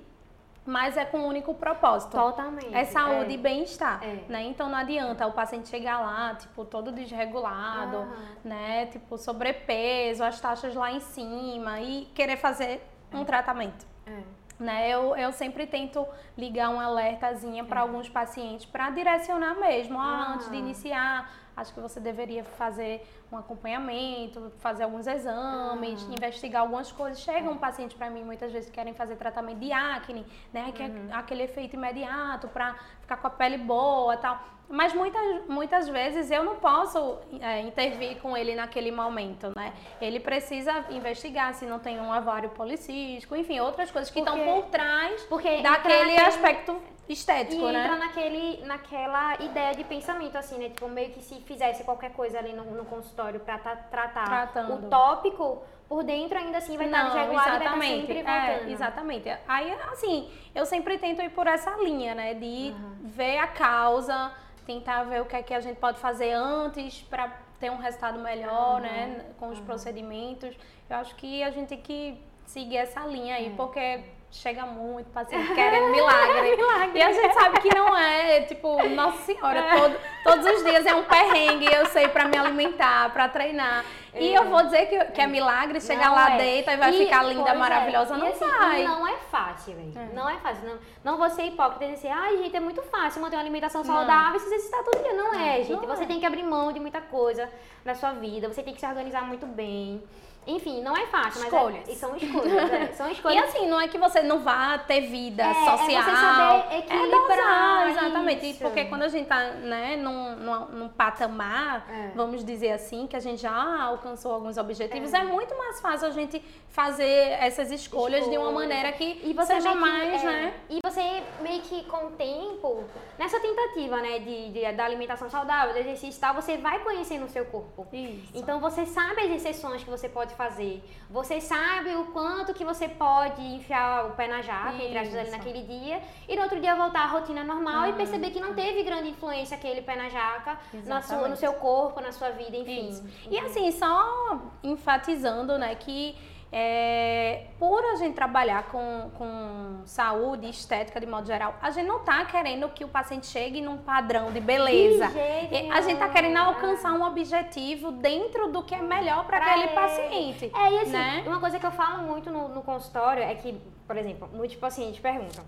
[0.65, 2.11] mas é com um único propósito.
[2.11, 2.73] Totalmente.
[2.73, 3.35] É saúde é.
[3.35, 4.23] e bem-estar, é.
[4.27, 4.43] né?
[4.43, 8.07] Então não adianta o paciente chegar lá, tipo, todo desregulado,
[8.43, 8.87] né?
[8.87, 12.81] Tipo, sobrepeso, as taxas lá em cima e querer fazer
[13.13, 13.85] um tratamento.
[14.07, 14.23] É.
[14.57, 14.89] Né?
[14.89, 17.83] Eu, eu sempre tento ligar um alertazinha para é.
[17.83, 23.37] alguns pacientes para direcionar mesmo, ah, antes de iniciar, acho que você deveria fazer um
[23.37, 26.13] acompanhamento, fazer alguns exames, uhum.
[26.13, 27.19] investigar algumas coisas.
[27.19, 30.87] Chega um paciente para mim muitas vezes querem fazer tratamento de acne, né, que é
[30.87, 31.09] uhum.
[31.09, 34.54] é aquele efeito imediato para ficar com a pele boa, tal.
[34.69, 39.73] Mas muitas, muitas vezes eu não posso é, intervir com ele naquele momento, né?
[40.01, 44.65] Ele precisa investigar se não tem um ovário policístico, enfim, outras coisas que estão por
[44.65, 47.83] trás porque daquele aspecto estético, e né?
[47.83, 50.69] entra naquele, naquela ideia de pensamento, assim, né?
[50.69, 54.87] Tipo, meio que se fizesse qualquer coisa ali no, no consultório pra tá, tratar Tratando.
[54.87, 57.93] o tópico, por dentro ainda assim vai estar desregulado exatamente.
[57.93, 59.37] e vai estar sempre É, exatamente.
[59.47, 62.33] Aí, assim, eu sempre tento ir por essa linha, né?
[62.33, 62.95] De uhum.
[63.03, 64.31] ver a causa,
[64.65, 68.19] tentar ver o que é que a gente pode fazer antes para ter um resultado
[68.19, 68.81] melhor, uhum.
[68.81, 69.25] né?
[69.39, 69.65] Com os uhum.
[69.65, 70.55] procedimentos.
[70.89, 73.55] Eu acho que a gente tem que seguir essa linha aí, é.
[73.55, 76.55] porque chega muito paciente querendo milagre.
[76.55, 76.99] milagre.
[76.99, 79.75] E a gente sabe que não é, tipo, nossa senhora, é.
[79.77, 83.85] todo, todos os dias é um perrengue, eu sei, para me alimentar, para treinar.
[84.15, 84.23] É.
[84.23, 86.37] E eu vou dizer que, que é milagre chegar não lá, é.
[86.37, 87.53] deita e vai e, ficar linda, é.
[87.53, 88.15] maravilhosa.
[88.15, 88.83] Não assim, vai.
[88.83, 89.91] Não é fácil, velho.
[89.93, 90.15] É.
[90.15, 90.65] Não é fácil.
[90.65, 93.83] Não, não vou ser hipócrita e dizer, ai, gente, é muito fácil manter uma alimentação
[93.83, 95.13] saudável e se exercitar todo dia.
[95.13, 95.85] Não, é, gente.
[95.85, 96.05] Você é.
[96.07, 97.49] tem que abrir mão de muita coisa
[97.83, 100.01] na sua vida, você tem que se organizar muito bem.
[100.47, 101.83] Enfim, não é fácil, escolhas.
[101.87, 102.71] mas é, são escolhas.
[102.71, 103.37] É, são escolhas.
[103.37, 105.79] E assim, não é que você não vá ter vida é, social.
[105.79, 107.87] É você saber equilibrar.
[107.87, 108.49] É exatamente.
[108.51, 108.59] Isso.
[108.59, 112.11] Porque quando a gente tá né, num, num, num patamar, é.
[112.15, 116.07] vamos dizer assim, que a gente já alcançou alguns objetivos, é, é muito mais fácil
[116.07, 116.43] a gente
[116.75, 118.37] fazer essas escolhas Escolha.
[118.37, 120.53] de uma maneira que você seja mais, que, né?
[120.69, 122.83] E você meio que com o tempo,
[123.17, 127.25] nessa tentativa, né, de, de, da alimentação saudável, do exercício e tal, você vai conhecendo
[127.25, 127.87] o seu corpo.
[127.93, 128.29] Isso.
[128.33, 130.83] Então você sabe as exceções que você pode fazer.
[131.09, 135.31] Você sabe o quanto que você pode enfiar o pé na jaca, entre aspas, ali
[135.31, 137.89] naquele dia, e no outro dia voltar à rotina normal uhum.
[137.89, 141.53] e perceber que não teve grande influência aquele pé na jaca na sua, no seu
[141.53, 142.89] corpo, na sua vida, enfim.
[142.89, 143.03] Isso.
[143.29, 146.15] E assim, só enfatizando, né, que
[146.57, 151.97] é, por a gente trabalhar com, com saúde, estética de modo geral, a gente não
[151.97, 155.09] está querendo que o paciente chegue num padrão de beleza.
[155.09, 159.67] De a gente está querendo alcançar um objetivo dentro do que é melhor para aquele
[159.73, 160.49] paciente.
[160.55, 161.23] É, e assim, né?
[161.27, 165.01] uma coisa que eu falo muito no, no consultório é que, por exemplo, muitos pacientes
[165.01, 165.43] perguntam: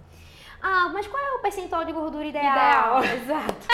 [0.62, 3.02] Ah, mas qual é o percentual de gordura ideal?
[3.02, 3.68] Ideal, exato.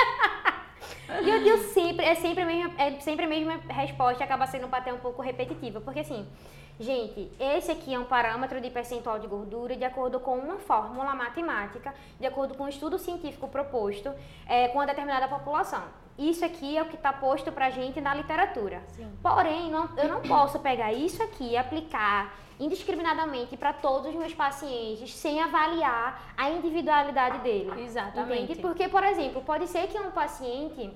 [1.23, 4.67] E eu digo sempre, é sempre a mesma, é sempre a mesma resposta, acaba sendo
[4.71, 6.27] até um pouco repetitiva, porque assim,
[6.79, 11.13] Gente, esse aqui é um parâmetro de percentual de gordura de acordo com uma fórmula
[11.13, 14.11] matemática, de acordo com um estudo científico proposto
[14.47, 15.83] é, com uma determinada população.
[16.17, 18.81] isso aqui é o que está posto pra gente na literatura.
[18.87, 19.11] Sim.
[19.21, 24.33] Porém, não, eu não posso pegar isso aqui e aplicar indiscriminadamente para todos os meus
[24.33, 27.83] pacientes sem avaliar a individualidade dele.
[27.83, 28.43] Exatamente.
[28.43, 28.61] Entende?
[28.61, 30.91] Porque, por exemplo, pode ser que um paciente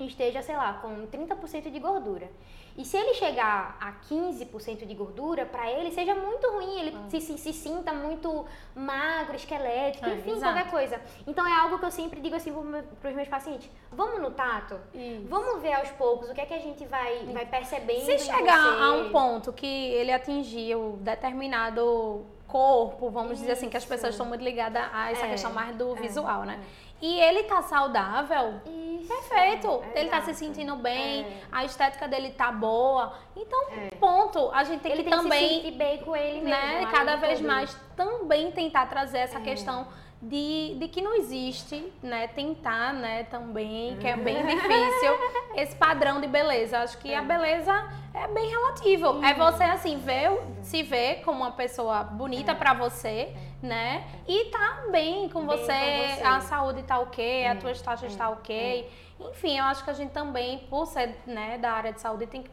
[0.00, 2.30] esteja, sei lá, com 30% de gordura.
[2.78, 7.10] E se ele chegar a 15% de gordura, para ele seja muito ruim, ele Ah.
[7.10, 10.54] se, se, se sinta muito magro, esquelético, É, enfim, exato.
[10.54, 11.00] qualquer coisa.
[11.26, 12.52] Então é algo que eu sempre digo assim
[13.00, 14.78] para os meus pacientes: vamos no tato?
[14.94, 15.26] Isso.
[15.28, 18.04] Vamos ver aos poucos o que é que a gente vai, vai percebendo.
[18.06, 23.82] Se chegar a um ponto que ele atingiu determinado corpo, vamos dizer assim, que as
[23.82, 23.92] Isso.
[23.92, 26.58] pessoas estão muito ligadas a essa É, questão mais do é, visual, né?
[27.00, 29.82] E ele tá saudável, Isso, perfeito.
[29.94, 31.40] ele tá se sentindo bem, É.
[31.52, 33.14] a estética dele tá boa.
[33.36, 33.94] Então, É.
[34.00, 34.50] ponto.
[34.52, 36.50] A gente tem Ele que tem que se também sentir bem com ele mesmo.
[36.50, 37.46] né, cada vez tudo.
[37.46, 39.42] mais também tentar trazer essa É.
[39.42, 39.86] questão
[40.20, 44.46] de, de que não existe, né, tentar, né, também, que é bem Uhum.
[44.48, 45.12] difícil,
[45.54, 46.80] esse padrão de beleza.
[46.80, 47.72] Acho que a beleza
[48.12, 49.24] é bem relativo.
[49.24, 54.84] É você, assim, ver, se ver como uma pessoa bonita pra você, né, e tá
[54.90, 56.22] bem com Bem você, com você.
[56.22, 58.88] a saúde tá ok, É, as tuas taxas tá ok.
[59.20, 62.42] Enfim, eu acho que a gente também, por ser, né, da área de saúde, tem
[62.44, 62.50] que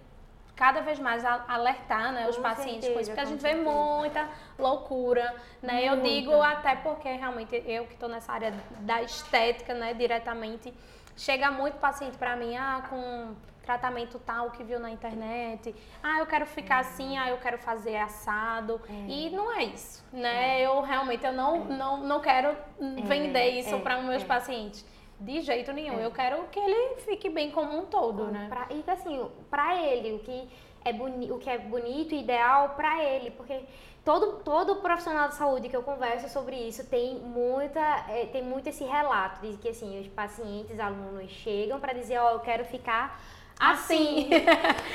[0.55, 3.49] cada vez mais a- alertar né, os Com pacientes com isso, porque a gente vê
[3.53, 3.69] certeza.
[3.69, 5.83] muita loucura, né?
[5.83, 6.09] Eu Muita.
[6.09, 10.73] digo até porque realmente eu que estou nessa área da estética, né, diretamente,
[11.17, 16.25] chega muito paciente para mim, ah, com tratamento tal que viu na internet, ah, eu
[16.25, 20.61] quero ficar assim, ah, eu quero fazer assado, e não é isso, né?
[20.61, 22.55] Eu realmente eu não, não, não quero
[23.03, 24.25] vender isso é, para os meus é.
[24.25, 24.85] pacientes.
[25.17, 25.97] De jeito nenhum.
[25.97, 28.47] Eu quero que ele fique bem como um todo, né?
[28.49, 30.49] Pra, e assim, pra ele, o que
[30.83, 33.63] é, boni, o que é bonito e ideal pra ele, porque
[34.03, 38.67] todo, todo profissional de saúde que eu converso sobre isso tem muita, é, tem muito
[38.69, 43.19] esse relato de que assim, os pacientes, alunos chegam pra dizer, ó, eu quero ficar
[43.59, 44.29] assim.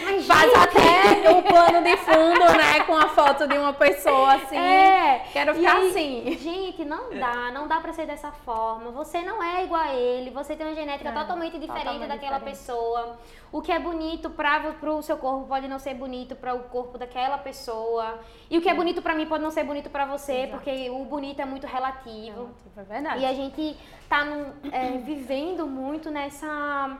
[0.05, 2.81] Mas, Faz gente, até o plano de fundo, né?
[2.87, 4.57] Com a foto de uma pessoa assim.
[4.57, 6.39] É, Quero ficar aí, assim.
[6.39, 8.91] Gente, não dá, não dá pra ser dessa forma.
[8.91, 12.39] Você não é igual a ele, você tem uma genética É, totalmente diferente totalmente daquela
[12.39, 12.59] diferente.
[12.59, 13.19] pessoa.
[13.53, 16.97] O que é bonito para pro seu corpo pode não ser bonito para o corpo
[16.99, 18.21] daquela pessoa.
[18.51, 20.53] E o que é bonito pra mim pode não ser bonito pra você, Exato.
[20.53, 22.51] porque o bonito é muito relativo.
[22.77, 23.23] É verdade.
[23.23, 23.77] E a gente
[24.09, 26.97] tá num- é, vivendo muito nessa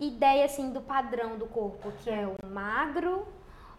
[0.00, 3.26] ideia assim do padrão do corpo, que é o magro,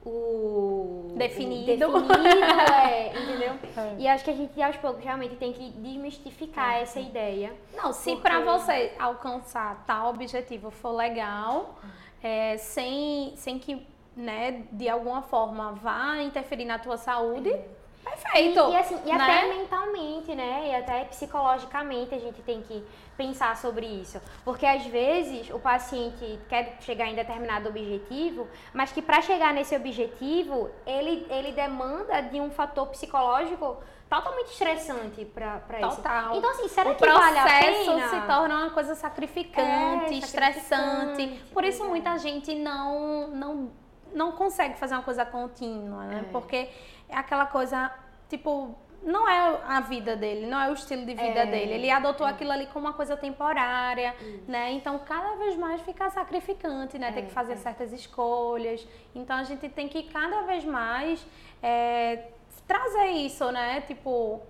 [0.06, 1.89] o Definido.
[1.89, 3.54] o definido é, entendeu?
[3.75, 3.95] É.
[3.97, 7.54] E acho que a gente aos poucos realmente tem que desmistificar essa ideia.
[7.75, 11.75] Não, se Porque- pra você alcançar tal objetivo for legal,
[12.21, 17.56] é, sem, sem que, né, de alguma forma vá interferir na tua saúde,
[18.05, 18.59] perfeito.
[18.59, 19.23] E, e assim, e né?
[19.23, 20.69] até mentalmente, né?
[20.69, 22.83] E até psicologicamente a gente tem que
[23.17, 24.21] pensar sobre isso.
[24.43, 29.75] Porque às vezes o paciente quer chegar em determinado objetivo, mas que para chegar nesse
[29.75, 33.77] objetivo, ele, ele demanda de um fator psicológico
[34.09, 35.97] totalmente estressante para isso.
[35.97, 36.35] Total.
[36.35, 38.07] Então, assim, será o que vale a processo pena?
[38.09, 40.65] se torna uma coisa sacrificante, É, estressante.
[40.67, 41.87] sacrificante, Por isso é.
[41.87, 43.71] muita gente não, não,
[44.13, 46.25] não consegue fazer uma coisa contínua, né?
[46.27, 46.31] É.
[46.31, 46.69] Porque
[47.09, 47.91] é aquela coisa,
[48.29, 51.73] tipo, não é a vida dele, não é o estilo de vida É, dele.
[51.73, 54.15] Ele adotou aquilo ali como uma coisa temporária,
[54.47, 54.71] né?
[54.71, 57.11] Então cada vez mais fica sacrificante, né?
[57.11, 57.57] Tem É, que fazer é.
[57.57, 58.87] certas escolhas.
[59.13, 61.25] Então a gente tem que cada vez mais
[61.61, 62.29] é,
[62.67, 63.81] trazer isso, né?
[63.81, 64.41] Tipo,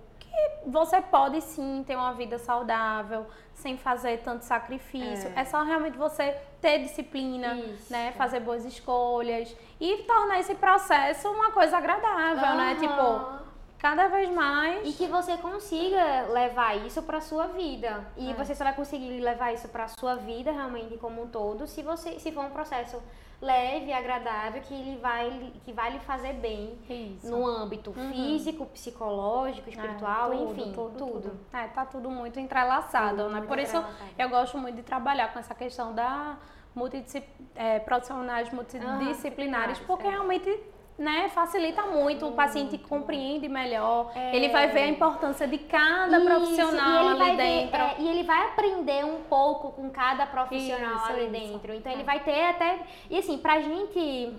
[0.66, 5.32] você pode sim ter uma vida saudável, sem fazer tanto sacrifício.
[5.34, 7.92] É, só realmente você ter disciplina, Isso.
[7.92, 8.12] né?
[8.12, 12.72] Fazer boas escolhas e tornar esse processo uma coisa agradável, né?
[12.72, 12.80] Aham.
[12.80, 13.45] Tipo,
[13.78, 14.86] cada vez mais.
[14.88, 18.04] E que você consiga levar isso para sua vida.
[18.16, 18.34] E É.
[18.34, 22.18] você só vai conseguir levar isso para sua vida realmente como um todo se você
[22.18, 23.02] se for um processo
[23.40, 27.28] leve, agradável, que ele vai que vai lhe fazer bem Isso.
[27.30, 31.38] no âmbito físico, psicológico, espiritual, É, tudo, enfim, tudo.
[31.52, 33.38] É, tá tudo muito entrelaçado, Tudo né?
[33.40, 33.76] muito Por isso
[34.18, 36.36] eu gosto muito de trabalhar com essa questão da
[36.74, 37.22] multidisci-
[37.54, 40.10] é, profissionais multidisciplinares, disciplinares, porque é.
[40.10, 40.58] realmente
[40.98, 44.34] né, facilita muito, o paciente compreende melhor, É.
[44.34, 47.76] ele vai ver a importância de cada Isso, profissional ali vai ver- dentro.
[47.82, 51.74] é, e ele vai aprender um pouco com cada profissional Isso, ali dentro.
[51.74, 52.04] Então ele É.
[52.04, 52.78] vai ter até.
[53.10, 54.32] E assim, pra gente.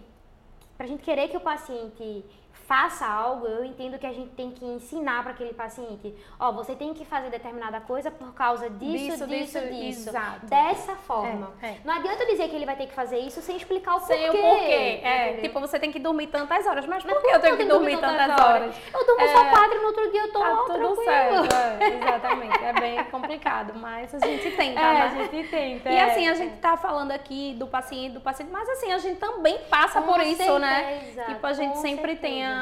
[0.78, 2.24] Pra gente querer que o paciente
[2.68, 6.54] faça algo, eu entendo que a gente tem que ensinar para aquele paciente, ó, oh,
[6.54, 10.10] você tem que fazer determinada coisa por causa disso, disso, disso, disso.
[10.10, 10.46] Exato.
[10.46, 11.54] Dessa forma.
[11.62, 11.78] É, é.
[11.86, 14.38] Não adianta dizer que ele vai ter que fazer isso sem explicar o sem porquê.
[14.38, 15.00] Sem o porquê.
[15.02, 16.86] É, tipo, você tem que dormir tantas horas.
[16.86, 18.42] Mas, mas por que eu tenho que dormir tantas horas?
[18.42, 18.76] horas?
[18.94, 21.48] Eu durmo é, só quatro e no outro dia eu tô tá tudo certo.
[21.80, 22.64] É, exatamente.
[22.64, 25.02] É bem complicado, mas a gente tenta, é, né?
[25.02, 25.90] a gente tenta.
[25.90, 29.20] E assim, a gente tá falando aqui do paciente, do paciente, mas assim, a gente
[29.20, 31.14] também passa com por certeza, isso, né?
[31.28, 32.22] Tipo, a gente sempre certeza.
[32.22, 32.57] tem a,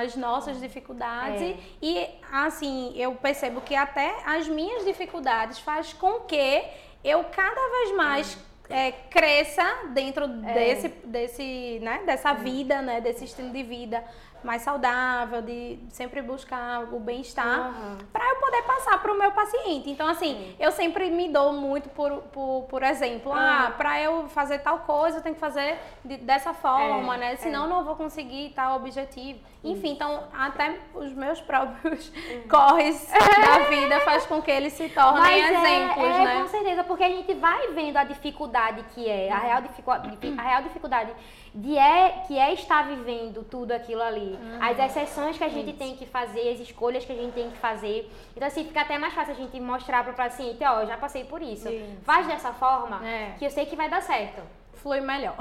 [0.00, 1.56] as nossas dificuldades é.
[1.82, 6.62] e, assim, eu percebo que até as minhas dificuldades faz com que
[7.04, 10.54] eu cada vez mais é, cresça dentro é.
[10.54, 14.02] desse, desse, né, dessa vida, né, desse estilo de vida
[14.42, 17.98] mais saudável, de sempre buscar o bem-estar, uhum.
[18.12, 19.90] para eu poder passar para o meu paciente.
[19.90, 20.56] Então, assim, Sim.
[20.58, 23.38] eu sempre me dou muito por, por, por exemplo, uhum.
[23.38, 27.36] ah, para eu fazer tal coisa, eu tenho que fazer de, dessa forma, é, né?
[27.36, 27.68] Senão é.
[27.68, 29.38] não vou conseguir tal objetivo.
[29.62, 32.48] Enfim, então, até os meus próprios uhum.
[32.48, 36.40] corres da vida faz com que eles se tornem Mas é, exemplos, é, né?
[36.40, 40.42] com certeza, porque a gente vai vendo a dificuldade que é, a real dificuldade, a
[40.42, 41.12] real dificuldade
[41.54, 44.38] de é, que é estar vivendo tudo aquilo ali.
[44.40, 44.58] Uhum.
[44.60, 45.78] As exceções que a gente Isso.
[45.78, 48.10] tem que fazer, as escolhas que a gente tem que fazer.
[48.36, 50.96] Então, assim, fica até mais fácil a gente mostrar para o paciente, ó, oh, já
[50.96, 51.68] passei por isso.
[51.68, 51.84] isso.
[52.04, 53.34] Faz dessa forma é.
[53.38, 54.42] que eu sei que vai dar certo.
[54.74, 55.34] Flui melhor.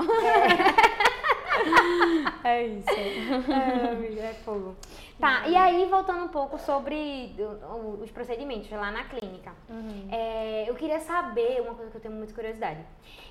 [2.44, 2.90] É, é isso.
[4.20, 4.76] É, é fogo.
[5.20, 5.52] Tá, uhum.
[5.52, 7.36] e aí voltando um pouco sobre
[8.02, 9.52] os procedimentos lá na clínica.
[9.70, 10.08] Uhum.
[10.10, 12.80] É, eu queria saber uma coisa que eu tenho muita curiosidade.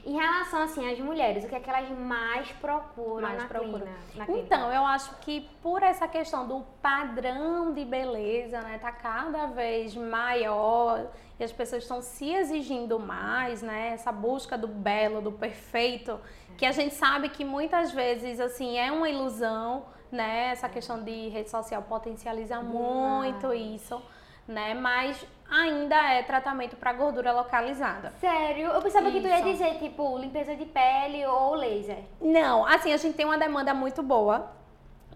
[0.05, 3.79] Em relação, assim, às mulheres, o que é que elas mais procuram mais na, procuram.
[3.79, 4.55] Clínica, na clínica?
[4.55, 9.97] Então, eu acho que por essa questão do padrão de beleza, né, tá cada vez
[9.97, 11.07] maior
[11.41, 16.21] e as pessoas estão se exigindo mais, né, essa busca do belo, do perfeito,
[16.59, 20.51] que a gente sabe que muitas vezes, assim, é uma ilusão, né?
[20.53, 24.01] Essa questão de rede social potencializa muito isso,
[24.47, 24.75] né?
[24.75, 28.13] Mas ainda é tratamento para gordura localizada.
[28.21, 28.69] Sério?
[28.69, 29.17] Eu pensava isso.
[29.17, 32.05] que tu ia dizer, tipo, limpeza de pele ou laser.
[32.21, 34.58] Não, assim, a gente tem uma demanda muito boa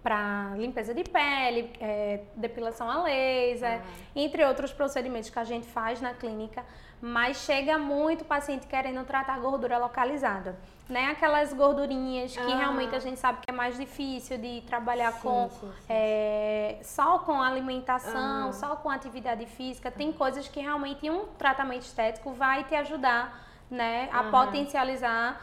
[0.03, 3.87] para limpeza de pele, é, depilação a laser, ah.
[4.17, 6.65] entre outros procedimentos que a gente faz na clínica,
[7.01, 10.57] mas chega muito paciente querendo tratar gordura localizada
[10.93, 11.11] né?
[11.11, 12.57] Aquelas gordurinhas que ah.
[12.57, 16.79] realmente a gente sabe que é mais difícil de trabalhar sim, com sim, sim, é,
[16.83, 18.53] só com alimentação, ah.
[18.53, 19.91] só com atividade física.
[19.91, 25.41] Tem coisas que realmente um tratamento estético vai te ajudar, né, a potencializar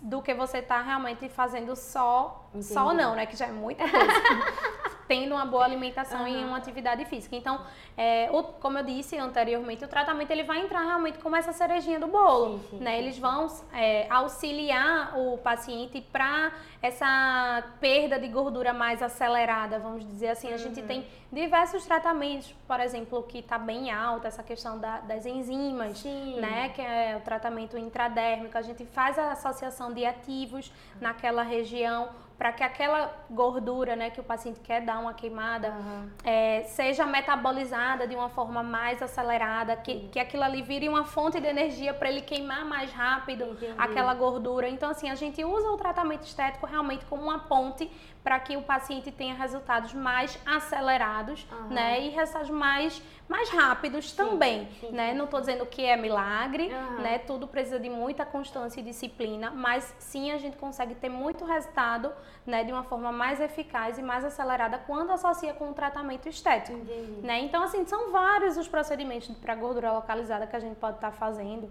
[0.00, 2.72] do que você está realmente fazendo só, Entendi.
[2.72, 3.26] só não, né?
[3.26, 4.12] Que já é muita coisa.
[5.12, 6.40] Tendo uma boa alimentação uhum.
[6.40, 7.36] e uma atividade física.
[7.36, 7.60] Então,
[7.98, 12.00] é, o, como eu disse anteriormente, o tratamento ele vai entrar realmente como essa cerejinha
[12.00, 12.92] do bolo, sim, sim, né?
[12.92, 12.98] Sim.
[12.98, 20.28] Eles vão é, auxiliar o paciente para essa perda de gordura mais acelerada, vamos dizer
[20.28, 20.48] assim.
[20.48, 20.54] Uhum.
[20.54, 20.86] A gente uhum.
[20.86, 26.02] tem diversos tratamentos, por exemplo, que está bem alta essa questão da, das enzimas,
[26.40, 26.70] né?
[26.70, 28.56] Que é o tratamento intradérmico.
[28.56, 31.02] A gente faz a associação de ativos uhum.
[31.02, 32.08] naquela região
[32.42, 36.10] para que aquela gordura, né, que o paciente quer dar uma queimada, uhum.
[36.24, 41.38] é, seja metabolizada de uma forma mais acelerada, que, que aquilo ali vire uma fonte
[41.40, 43.74] de energia para ele queimar mais rápido Entendi.
[43.78, 44.68] aquela gordura.
[44.68, 47.88] Então, assim, a gente usa o tratamento estético realmente como uma ponte
[48.22, 51.68] para que o paciente tenha resultados mais acelerados, uhum.
[51.68, 52.00] né?
[52.00, 55.12] E resultados mais, mais rápidos sim, também, sim, né?
[55.12, 57.00] Não estou dizendo que é milagre, uhum.
[57.00, 57.18] né?
[57.18, 62.12] Tudo precisa de muita constância e disciplina, mas sim a gente consegue ter muito resultado,
[62.46, 62.62] né?
[62.62, 67.26] De uma forma mais eficaz e mais acelerada quando associa com o tratamento estético, Entendi.
[67.26, 67.40] né?
[67.40, 71.16] Então, assim, são vários os procedimentos para gordura localizada que a gente pode estar tá
[71.16, 71.68] fazendo.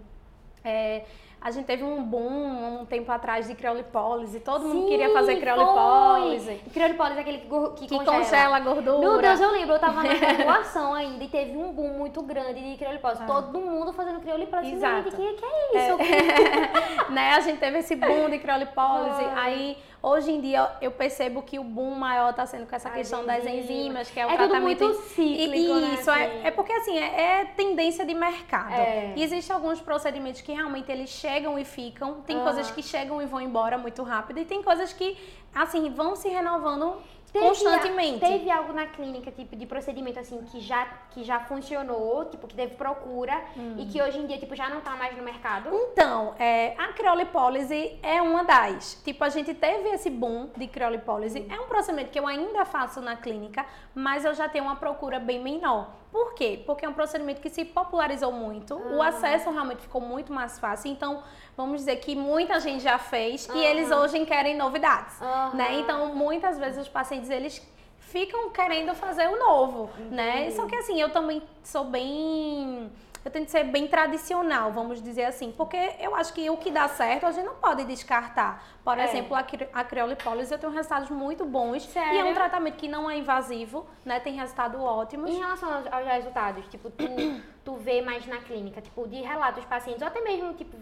[0.64, 1.04] É,
[1.42, 5.36] a gente teve um boom um tempo atrás de criolipólise, todo Sim, mundo queria fazer
[5.40, 6.44] criolipólise.
[6.44, 6.72] Foi.
[6.72, 8.18] Criolipólise é aquele que, que, que congela.
[8.18, 8.98] congela a gordura.
[8.98, 12.60] Meu Deus, eu lembro, eu tava na graduação ainda e teve um boom muito grande
[12.60, 13.22] de criolipólise.
[13.24, 13.26] Ah.
[13.26, 14.74] Todo mundo fazendo criolipólise.
[14.74, 15.08] Exato.
[15.08, 16.02] O que, que é isso?
[16.02, 17.10] É.
[17.10, 17.32] né?
[17.32, 19.42] A gente teve esse boom de criolipólise, ah.
[19.42, 22.94] aí Hoje em dia eu percebo que o boom maior está sendo com essa As
[22.94, 24.78] questão das enzimas, que é o é tratamento.
[24.78, 26.40] Tudo muito cíclico, e, né, isso, né?
[26.42, 28.72] é, é porque assim, é, é tendência de mercado.
[28.72, 29.14] É.
[29.16, 32.44] Existem alguns procedimentos que realmente eles chegam e ficam, tem uhum.
[32.44, 35.16] coisas que chegam e vão embora muito rápido, e tem coisas que,
[35.54, 36.96] assim, vão se renovando
[37.32, 38.20] Teve, constantemente.
[38.20, 42.54] Teve algo na clínica, tipo, de procedimento, assim, que já, que já funcionou, tipo, que
[42.54, 43.76] teve procura hum.
[43.78, 45.70] e que hoje em dia, tipo, já não tá mais no mercado?
[45.72, 49.00] Então, é, a criolipólise é uma das.
[49.02, 51.40] Tipo, a gente teve esse boom de criolipólise.
[51.40, 51.46] Hum.
[51.50, 53.64] É um procedimento que eu ainda faço na clínica,
[53.94, 56.01] mas eu já tenho uma procura bem menor.
[56.12, 56.62] Por quê?
[56.66, 58.96] Porque é um procedimento que se popularizou muito, ah.
[58.96, 60.92] o acesso realmente ficou muito mais fácil.
[60.92, 61.22] Então,
[61.56, 63.56] vamos dizer que muita gente já fez uhum.
[63.56, 65.56] e eles hoje querem novidades, uhum.
[65.56, 65.80] né?
[65.80, 67.66] Então, muitas vezes os pacientes eles
[67.98, 70.14] ficam querendo fazer o novo, Entendi.
[70.14, 70.50] né?
[70.50, 72.90] Só que assim, eu também sou bem
[73.24, 76.88] eu tento ser bem tradicional, vamos dizer assim, porque eu acho que o que dá
[76.88, 78.64] certo a gente não pode descartar.
[78.84, 79.04] Por é.
[79.04, 82.14] exemplo, a criolipólise eu tenho resultados muito bons Sério?
[82.14, 84.18] e é um tratamento que não é invasivo, né?
[84.18, 85.28] Tem resultado ótimo.
[85.28, 87.04] Em relação aos, aos resultados, tipo, tu,
[87.64, 90.76] tu vê mais na clínica, tipo, de relatos dos pacientes, ou até mesmo, tipo,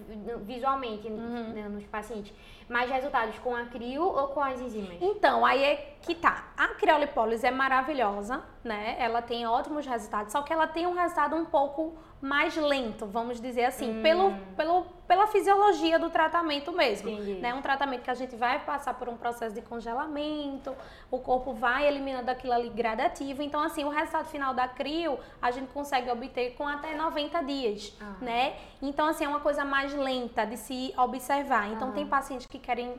[0.45, 1.53] visualmente uhum.
[1.53, 2.33] né, nos pacientes,
[2.69, 4.97] mais resultados com a crio ou com as enzimas?
[5.01, 6.53] Então, aí é que tá.
[6.57, 8.97] A criolipólise é maravilhosa, né?
[8.99, 13.41] Ela tem ótimos resultados, só que ela tem um resultado um pouco mais lento, vamos
[13.41, 14.03] dizer assim, hum.
[14.03, 17.11] pelo, pelo, pela fisiologia do tratamento mesmo.
[17.11, 17.35] Entendi.
[17.41, 17.53] Né?
[17.53, 20.73] Um tratamento que a gente vai passar por um processo de congelamento,
[21.11, 23.43] o corpo vai eliminando aquilo ali gradativo.
[23.43, 27.93] Então, assim, o resultado final da crio a gente consegue obter com até 90 dias,
[28.01, 28.15] ah.
[28.21, 28.55] né?
[28.81, 31.73] Então, assim, é uma coisa mais lenta de se observar.
[31.73, 31.93] Então, ah.
[31.93, 32.95] tem pacientes que querem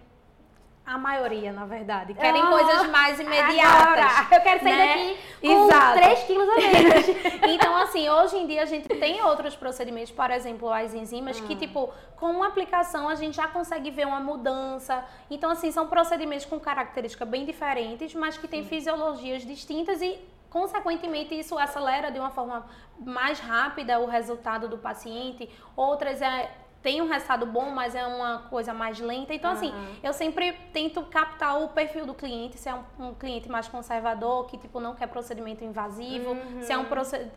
[0.91, 2.13] a maioria, na verdade.
[2.13, 3.81] Querem oh, coisas mais imediatas.
[3.81, 4.87] Agora, eu quero sair né?
[4.87, 5.97] daqui com Exato.
[5.99, 7.05] 3 quilos a menos.
[7.53, 11.53] então, assim, hoje em dia a gente tem outros procedimentos, por exemplo, as enzimas, que,
[11.53, 11.57] ah.
[11.57, 15.03] tipo, com uma aplicação a gente já consegue ver uma mudança.
[15.29, 20.19] Então, assim, são procedimentos com características bem diferentes, mas que têm fisiologias distintas e
[20.49, 22.65] consequentemente isso acelera de uma forma
[22.99, 25.49] mais rápida o resultado do paciente.
[25.75, 26.51] Outras é
[26.81, 29.33] tem um resultado bom, mas é uma coisa mais lenta.
[29.33, 29.57] Então, uhum.
[29.57, 33.67] assim, eu sempre tento captar o perfil do cliente, se é um, um, cliente mais
[33.67, 36.61] conservador, que, tipo, não quer procedimento invasivo, uhum.
[36.61, 36.85] se é um,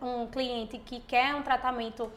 [0.01, 2.11] um cliente que quer um tratamento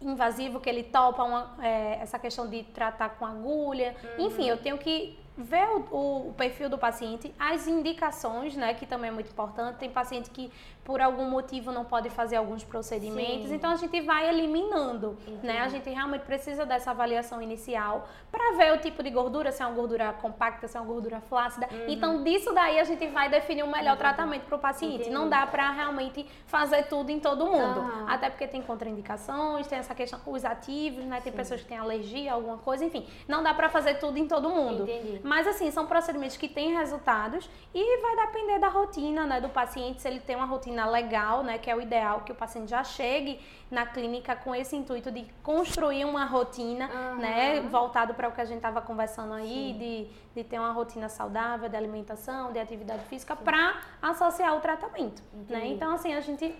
[0.00, 3.94] invasivo, que ele topa uma, é, essa questão de tratar com agulha.
[4.18, 4.26] Uhum.
[4.26, 8.86] Enfim, eu tenho que ver o, o, o, perfil do paciente, as indicações, né, que
[8.86, 9.76] também é muito importante.
[9.76, 10.50] Tem paciente que
[10.84, 13.54] por algum motivo não pode fazer alguns procedimentos, Sim.
[13.54, 15.46] então a gente vai eliminando, Entendi.
[15.46, 15.60] né?
[15.60, 19.66] A gente realmente precisa dessa avaliação inicial para ver o tipo de gordura, se é
[19.66, 21.68] uma gordura compacta, se é uma gordura flácida.
[21.70, 21.84] Uhum.
[21.88, 25.02] Então disso daí a gente vai definir um melhor tratamento para o paciente.
[25.02, 25.10] Entendi.
[25.10, 28.08] Não dá para realmente fazer tudo em todo mundo, uhum.
[28.08, 31.20] até porque tem contraindicações, tem essa questão os ativos, né?
[31.20, 31.36] Tem Sim.
[31.36, 34.84] pessoas que têm alergia, alguma coisa, enfim, não dá para fazer tudo em todo mundo.
[34.84, 35.20] Entendi.
[35.22, 40.00] Mas assim, são procedimentos que têm resultados e vai depender da rotina, né, do paciente,
[40.00, 42.84] se ele tem uma rotina legal, né, que é o ideal que o paciente já
[42.84, 43.40] chegue
[43.70, 47.16] na clínica com esse intuito de construir uma rotina, uhum.
[47.16, 51.08] né, voltado para o que a gente estava conversando aí, de, de ter uma rotina
[51.08, 55.66] saudável de alimentação, de atividade física, para associar o tratamento, né?
[55.68, 56.54] Então, assim, a gente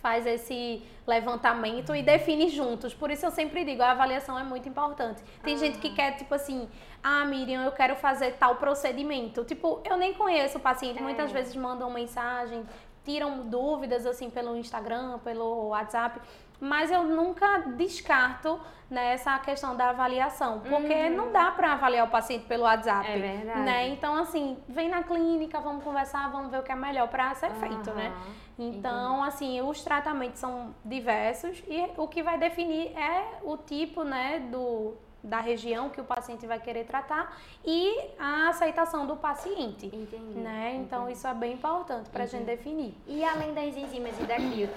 [0.00, 2.94] faz esse levantamento e define juntos.
[2.94, 5.22] Por isso eu sempre digo, a avaliação é muito importante.
[5.42, 5.58] Tem ah.
[5.58, 6.68] gente que quer, tipo assim,
[7.02, 9.44] ah, Miriam, eu quero fazer tal procedimento.
[9.44, 11.02] Tipo, eu nem conheço o paciente, é.
[11.02, 12.64] muitas vezes mandam mensagem,
[13.08, 16.20] tiram dúvidas assim pelo Instagram, pelo WhatsApp,
[16.60, 21.16] mas eu nunca descarto né, essa questão da avaliação, porque uhum.
[21.16, 23.60] não dá para avaliar o paciente pelo WhatsApp, é verdade.
[23.60, 23.88] né?
[23.88, 27.50] Então assim, vem na clínica, vamos conversar, vamos ver o que é melhor para ser
[27.50, 27.60] uhum.
[27.60, 28.12] feito, né?
[28.58, 34.40] Então, assim, os tratamentos são diversos e o que vai definir é o tipo, né,
[34.50, 39.86] do da região que o paciente vai querer tratar e a aceitação do paciente.
[39.86, 40.38] Entendi.
[40.38, 40.76] Né?
[40.76, 41.18] Então, Entendi.
[41.18, 42.94] isso é bem importante para a gente definir.
[43.06, 44.68] E além das enzimas e da crio,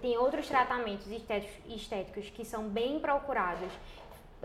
[0.00, 3.72] tem outros tratamentos estéticos, estéticos que são bem procurados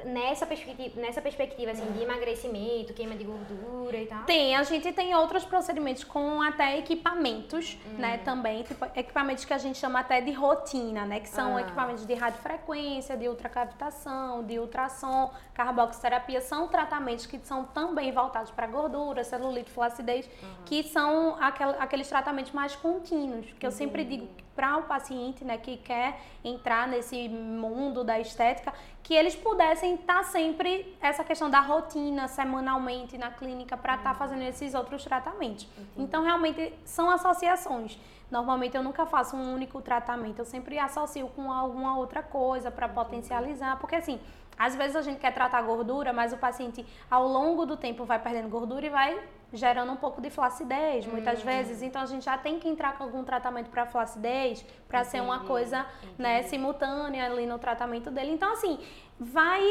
[0.06, 4.24] nessa perspectiva, nessa perspectiva assim, de emagrecimento, queima de gordura e tal?
[4.24, 7.98] Tem, a gente tem outros procedimentos com até equipamentos, hum.
[8.00, 11.62] né, também, tipo, equipamentos que a gente chama até de rotina, né, que são ah.
[11.62, 18.66] equipamentos de radiofrequência, de ultracavitação, de ultrassom, carboxiterapia, são tratamentos que são também voltados para
[18.66, 20.50] gordura, celulite, flacidez, uhum.
[20.66, 25.58] que são aquel, aqueles tratamentos mais contínuos, que eu sempre digo para o paciente, né,
[25.58, 31.50] que quer entrar nesse mundo da estética, que eles pudessem estar tá sempre essa questão
[31.50, 35.68] da rotina semanalmente na clínica para estar tá fazendo esses outros tratamentos.
[35.98, 37.98] Então realmente são associações.
[38.32, 42.90] Normalmente eu nunca faço um único tratamento, eu sempre associo com alguma outra coisa para
[42.90, 44.20] potencializar, porque assim,
[44.58, 48.20] às vezes a gente quer tratar gordura, mas o paciente ao longo do tempo vai
[48.20, 49.20] perdendo gordura e vai
[49.54, 51.46] gerando um pouco de flacidez, muitas hum.
[51.46, 51.82] vezes.
[51.82, 55.42] Então a gente já tem que entrar com algum tratamento para flacidez, para ser uma
[55.42, 55.86] coisa,
[56.18, 58.32] né, simultânea ali no tratamento dele.
[58.32, 58.80] Então assim,
[59.20, 59.62] vai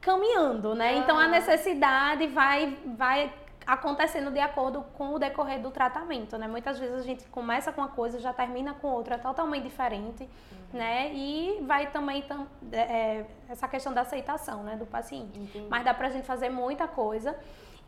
[0.00, 0.88] caminhando, né?
[0.88, 0.96] Ah.
[0.98, 3.32] Então a necessidade vai vai
[3.66, 6.46] acontecendo de acordo com o decorrer do tratamento, né?
[6.46, 10.78] Muitas vezes a gente começa com uma coisa, já termina com outra totalmente diferente, uhum.
[10.78, 11.12] né?
[11.12, 15.36] E vai também tam, é, é, essa questão da aceitação, né, do paciente.
[15.38, 15.66] Entendi.
[15.68, 17.36] Mas dá pra gente fazer muita coisa.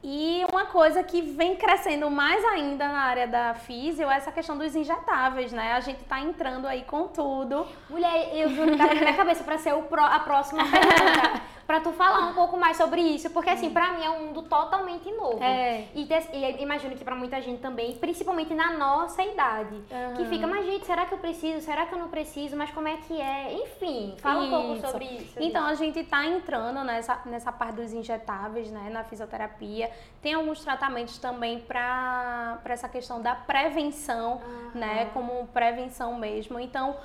[0.02, 4.56] E uma coisa que vem crescendo mais ainda na área da físio é essa questão
[4.56, 5.72] dos injetáveis, né?
[5.72, 7.66] A gente tá entrando aí com tudo.
[7.90, 11.42] Mulher, eu vi na minha cabeça para ser pro, a próxima pergunta.
[11.68, 14.40] pra tu falar um pouco mais sobre isso, porque assim, pra mim é um mundo
[14.40, 15.38] totalmente novo.
[15.44, 15.84] É.
[15.94, 19.78] E, e imagino que pra muita gente também, principalmente na nossa idade,
[20.16, 21.60] que fica, mas gente, será que eu preciso?
[21.60, 22.56] Será que eu não preciso?
[22.56, 23.52] Mas como é que é?
[23.52, 24.86] Enfim, fala um pouco Isso.
[24.86, 25.34] sobre isso.
[25.38, 29.90] Então a gente está entrando nessa, nessa parte dos injetáveis, né, na fisioterapia.
[30.22, 34.40] Tem alguns tratamentos também para essa questão da prevenção,
[34.74, 36.58] né, como prevenção mesmo.
[36.58, 36.96] Então,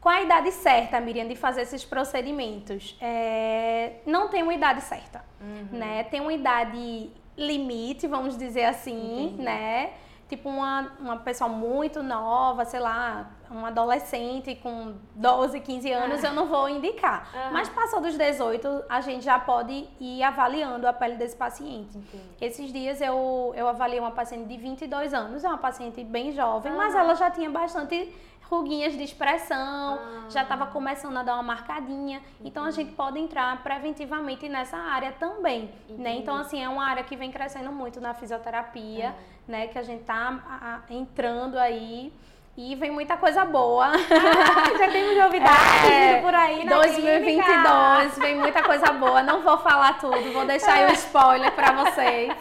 [0.00, 2.96] qual a idade certa, Miriam, de fazer esses procedimentos?
[3.00, 5.24] É, não tem uma idade certa,
[5.70, 6.04] né?
[6.04, 9.42] Tem uma idade limite, vamos dizer assim, Entendi.
[9.42, 9.90] né?
[10.28, 16.32] Tipo uma, uma pessoa muito nova, sei lá, um adolescente com 12, 15 anos, eu
[16.32, 17.28] não vou indicar.
[17.34, 17.50] Aham.
[17.50, 21.98] Mas passou dos 18, a gente já pode ir avaliando a pele desse paciente.
[21.98, 22.22] Entendi.
[22.40, 26.72] Esses dias eu, eu avaliei uma paciente de 22 anos, é uma paciente bem jovem,
[26.72, 27.02] mas Aham.
[27.02, 28.14] ela já tinha bastante
[28.50, 30.24] ruguinhas de expressão, Ah.
[30.28, 32.20] já estava começando a dar uma marcadinha.
[32.44, 36.16] Então a gente pode entrar preventivamente nessa área também, né?
[36.16, 39.50] Então assim, é uma área que vem crescendo muito na fisioterapia, É.
[39.50, 42.12] né, que a gente tá a- entrando aí
[42.56, 43.86] e vem muita coisa boa.
[43.86, 49.22] Ah, já temos novidades É, por aí na 2022, vem muita coisa boa.
[49.22, 52.34] Não vou falar tudo, vou deixar aí o spoiler pra vocês.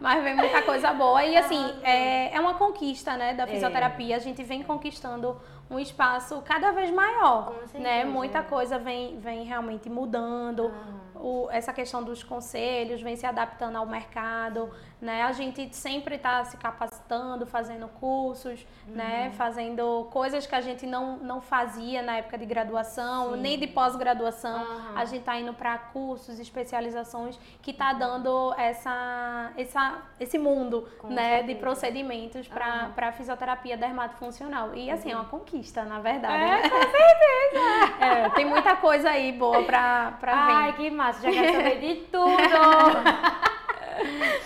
[0.00, 1.24] Mas vem muita coisa boa.
[1.24, 4.16] E assim, é, é uma conquista, né, da fisioterapia.
[4.16, 5.40] A gente vem conquistando
[5.72, 7.52] um espaço cada vez maior.
[7.82, 8.04] Né?
[8.04, 10.70] Muita coisa vem, vem realmente mudando.
[11.14, 14.70] O- essa questão dos conselhos vem se adaptando ao mercado,
[15.02, 15.24] né?
[15.24, 19.26] A gente sempre está se capacitando, fazendo cursos, né?
[19.26, 19.32] Uhum.
[19.32, 23.40] Fazendo coisas que a gente não, não fazia na época de graduação, Sim.
[23.40, 24.62] nem de pós-graduação.
[24.62, 24.92] Aham.
[24.94, 31.08] A gente está indo para cursos, especializações que está dando essa, essa, esse mundo, Com
[31.08, 31.42] né?
[31.42, 32.92] De procedimentos para Aham.
[32.92, 34.72] para fisioterapia dermatofuncional.
[34.72, 36.44] E assim, é uma conquista, na verdade.
[36.44, 36.70] É, né?
[36.70, 38.04] com certeza.
[38.04, 40.52] É, tem muita coisa aí boa pra, pra vir.
[40.52, 42.22] Ai, que massa, já quero saber de tudo.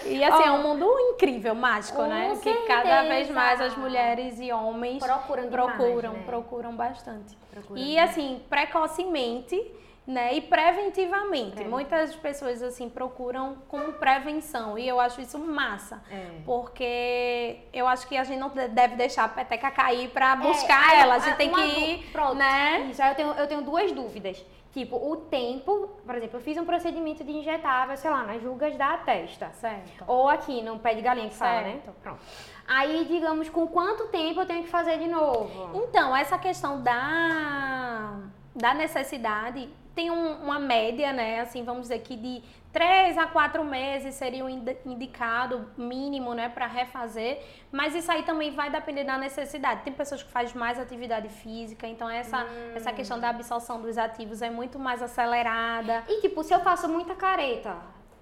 [0.08, 0.54] E assim, é Ó.
[0.54, 2.38] um mundo incrível, mágico, né?
[2.42, 3.32] Que cada vez certeza.
[3.32, 6.22] mais as mulheres e homens Procuram demais, procuram, né?
[6.26, 7.36] procuram bastante.
[7.50, 9.60] Procuram e assim, precocemente,
[10.06, 10.34] né?
[10.34, 11.64] E preventivamente.
[11.64, 16.00] Muitas pessoas assim procuram como prevenção e eu acho isso massa.
[16.10, 16.26] É.
[16.44, 20.90] Porque eu acho que a gente não de- deve deixar a peteca cair pra buscar
[20.90, 21.14] aí, ela.
[21.16, 22.34] A gente a- tem que du- ir, Pronto.
[22.34, 22.92] né?
[22.98, 24.44] Aí eu tenho, eu tenho duas dúvidas.
[24.76, 28.76] Tipo, o tempo, por exemplo, eu fiz um procedimento de injetável, sei lá, nas julgas
[28.76, 29.48] da testa.
[29.54, 30.04] Certo.
[30.06, 31.80] Ou aqui no pé de galinha que fala, né?
[31.82, 31.92] Certo.
[32.02, 32.20] Pronto.
[32.68, 35.70] Aí, digamos, com quanto tempo eu tenho que fazer de novo?
[35.82, 38.18] Então, essa questão da,
[38.54, 39.66] da necessidade
[39.96, 41.40] tem um- uma média, né?
[41.40, 42.42] Assim, vamos dizer que de
[42.72, 47.42] 3 a 4 meses seria o indi- indicado mínimo, né, para refazer,
[47.72, 49.80] mas isso aí também vai depender da necessidade.
[49.82, 54.42] Tem pessoas que fazem mais atividade física, então essa, essa questão da absorção dos ativos
[54.42, 56.04] é muito mais acelerada.
[56.06, 57.76] E, tipo, se eu faço muita careta,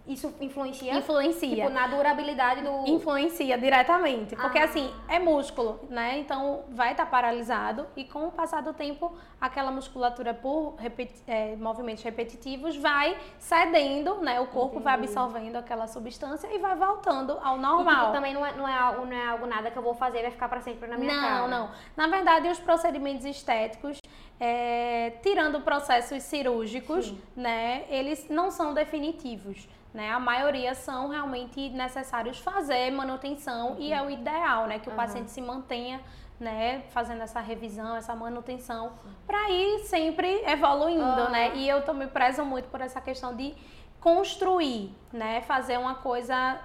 [0.07, 0.95] isso influencia?
[0.95, 1.57] Influencia.
[1.57, 2.87] Tipo, na durabilidade do...
[2.87, 4.65] Influencia diretamente, porque Ah.
[4.65, 6.19] assim, é músculo, né?
[6.19, 11.57] Então vai estar paralisado e com o passar do tempo, aquela musculatura por repeti- é,
[11.57, 14.41] movimentos repetitivos vai cedendo, né?
[14.41, 15.09] O corpo vai Entendi.
[15.17, 18.01] absorvendo aquela substância e vai voltando ao E, normal.
[18.01, 20.19] tipo, também não é, não, é algo, não é algo nada que eu vou fazer
[20.19, 21.41] e vai ficar pra sempre na minha cara.
[21.41, 21.71] Não, não.
[21.97, 23.99] Na verdade, os procedimentos estéticos,
[24.39, 27.23] é, tirando processos cirúrgicos, Sim.
[27.37, 29.67] né, eles não são definitivos.
[29.95, 30.11] Né?
[30.11, 34.97] A maioria são realmente necessários fazer manutenção e é o ideal, né, que o Aham.
[34.97, 36.01] paciente se mantenha
[36.41, 41.31] né, fazendo essa revisão, essa manutenção, para ir sempre evoluindo, Aham.
[41.31, 41.55] né?
[41.55, 43.55] E eu também prezo muito por essa questão de
[44.01, 45.43] construir, né?
[45.43, 46.59] Fazer uma coisa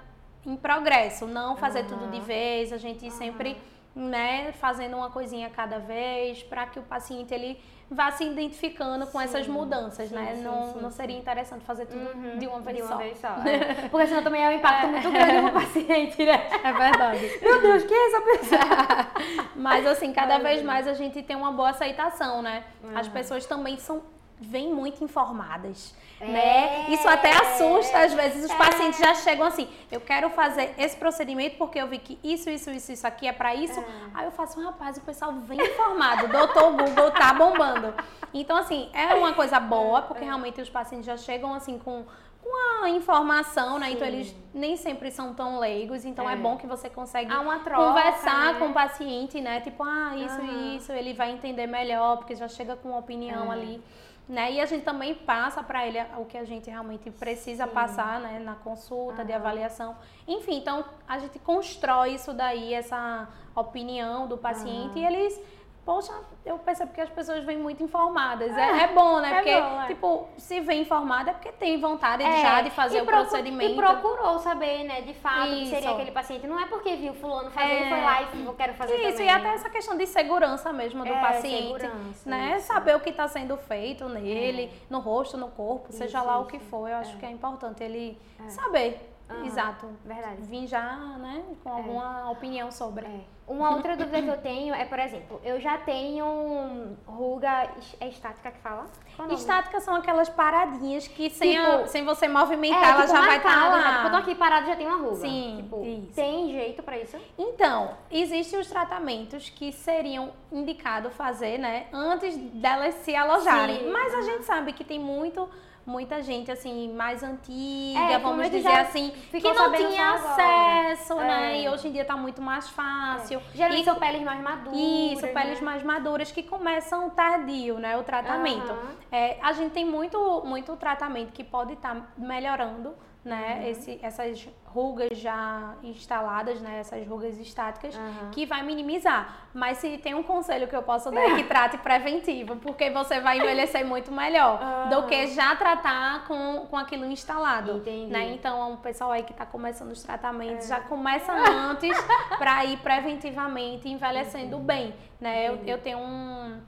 [0.43, 3.61] em progresso, não fazer tudo de vez, a gente sempre,
[3.95, 7.61] né, fazendo uma coisinha cada vez, para que o paciente ele
[7.91, 10.35] vá se identificando com essas Sim, mudanças, sim, né?
[10.35, 12.97] sim, não, não seria interessante fazer tudo Uhum, de uma vez de uma só.
[12.97, 13.27] vez só.
[13.27, 13.87] é.
[13.89, 16.47] Porque senão também é um impacto muito grande no paciente, né?
[16.63, 17.31] É verdade.
[17.41, 19.07] Meu Deus, quem é essa pessoa?
[19.55, 22.63] Mas assim, cada Ai, vez mais a gente tem uma boa aceitação, né?
[22.95, 23.13] As Uhum.
[23.13, 24.01] pessoas também são
[24.39, 26.25] vêm muito informadas, É.
[26.25, 26.85] né?
[26.89, 28.55] Isso até assusta às vezes os É.
[28.57, 32.69] pacientes já chegam assim, eu quero fazer esse procedimento porque eu vi que isso, isso,
[32.71, 33.79] isso, isso aqui é pra isso.
[33.79, 33.85] É.
[34.13, 37.93] Aí eu faço, rapaz, o pessoal vem informado, doutor Google tá bombando.
[38.33, 42.05] Então assim, é uma coisa boa, porque realmente os pacientes já chegam assim com
[42.41, 43.91] com a informação, né?
[43.91, 44.13] Então Sim.
[44.13, 46.35] eles nem sempre são tão leigos, então é, É.
[46.37, 48.59] bom que você consegue uma troca, conversar né?
[48.59, 49.59] com o paciente, né?
[49.59, 53.51] Tipo, ah, isso e isso, ele vai entender melhor, porque já chega com uma opinião
[53.51, 53.55] É.
[53.55, 53.83] ali.
[54.29, 54.53] Né?
[54.53, 57.73] E a gente também passa para ele o que a gente realmente precisa Sim.
[57.73, 58.37] passar né?
[58.37, 59.41] na consulta de Aham.
[59.41, 59.97] avaliação.
[60.27, 64.99] Enfim, então a gente constrói isso daí, essa opinião do paciente, Aham.
[64.99, 65.41] e eles
[65.89, 66.13] poxa,
[66.45, 68.55] eu percebo que as pessoas vêm muito informadas.
[68.55, 69.31] É, é bom, né?
[69.31, 69.87] É porque, bom, é.
[69.87, 73.71] tipo, se vem informada é porque tem vontade É, já de fazer e o procedimento.
[73.71, 76.45] E procurou saber, né, de fato, que seria aquele paciente.
[76.45, 77.85] Não é porque viu fulano fazer É.
[77.87, 79.25] e foi lá e falou, quero fazer Isso, também.
[79.25, 81.89] e até essa questão de segurança mesmo do É, paciente.
[82.23, 82.57] né?
[82.57, 82.67] isso.
[82.67, 86.41] Saber o que está sendo feito nele, no rosto, no corpo, seja Isso, lá o
[86.41, 86.51] isso.
[86.51, 86.87] que for.
[86.87, 87.19] Eu acho É.
[87.19, 88.15] que é importante ele
[88.47, 89.08] saber.
[89.45, 89.87] Exato.
[90.05, 90.41] Verdade.
[90.41, 93.05] Vim já, né, com alguma opinião sobre.
[93.05, 93.21] É.
[93.47, 97.69] Uma outra dúvida que eu tenho é, por exemplo, eu já tenho ruga
[97.99, 98.85] é estática que fala?
[99.31, 103.21] Estáticas são aquelas paradinhas que sem, a- Tipo, sem você É, movimentar, ela tipo, já
[103.25, 103.81] vai estar marcado, lá.
[103.81, 103.91] já.
[103.95, 105.15] Tipo, eu tô aqui parado já tem uma ruga.
[105.15, 106.13] Sim, Tipo, isso.
[106.15, 107.17] tem jeito pra isso?
[107.37, 113.79] Então, existem os tratamentos que seriam indicados fazer, né, antes delas se alojarem.
[113.79, 113.91] Sim.
[113.91, 115.49] Mas a gente sabe que tem muito
[115.89, 120.83] muita gente assim mais antiga, É, vamos dizer assim, que não tinha só agora.
[120.87, 121.57] acesso, né?
[121.57, 121.61] É.
[121.63, 123.41] E hoje em dia tá muito mais fácil.
[123.53, 124.77] Geralmente E- são peles mais maduras.
[124.79, 125.65] Isso, peles né?
[125.65, 127.97] mais maduras que começam tardio, né?
[127.97, 128.71] O tratamento.
[128.71, 128.91] Aham.
[129.11, 133.59] É, a gente tem muito, muito tratamento que pode estar melhorando, né?
[133.61, 133.67] Uhum.
[133.71, 136.79] Esse, essas rugas já instaladas, né?
[136.79, 138.31] Essas rugas estáticas, Aham.
[138.31, 139.49] que vai minimizar.
[139.53, 143.19] Mas se tem um conselho que eu posso dar é que trate preventivo, porque você
[143.19, 144.59] vai envelhecer muito melhor
[144.89, 145.07] do Aham.
[145.07, 147.77] que já tratar com, com aquilo instalado.
[147.77, 148.11] Entendi.
[148.11, 148.31] Né?
[148.33, 150.07] Então, o pessoal aí que está começando os É.
[150.07, 151.97] tratamentos já começa antes
[152.37, 155.47] para ir preventivamente envelhecendo bem, né?
[155.49, 156.61] Eu, eu tenho um-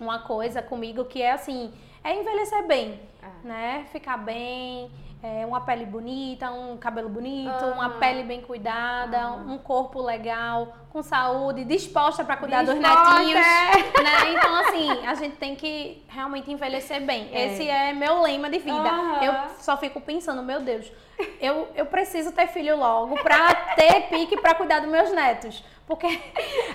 [0.00, 1.72] uma coisa comigo que é assim,
[2.04, 3.46] é envelhecer bem, É.
[3.46, 3.86] né?
[3.90, 4.90] Ficar bem,
[5.22, 9.52] é, uma pele bonita, um cabelo bonito, uma pele bem cuidada, Aham.
[9.54, 14.02] um corpo legal, com saúde, disposta para cuidar Disposta, dos netinhos, é.
[14.02, 14.32] né?
[14.34, 17.30] Então assim, a gente tem que realmente envelhecer bem.
[17.32, 17.46] É.
[17.46, 18.90] Esse é meu lema de vida.
[19.22, 20.92] Eu só fico pensando, meu Deus,
[21.40, 25.64] eu, eu preciso ter filho logo pra ter pique pra cuidar dos meus netos.
[25.86, 26.06] Porque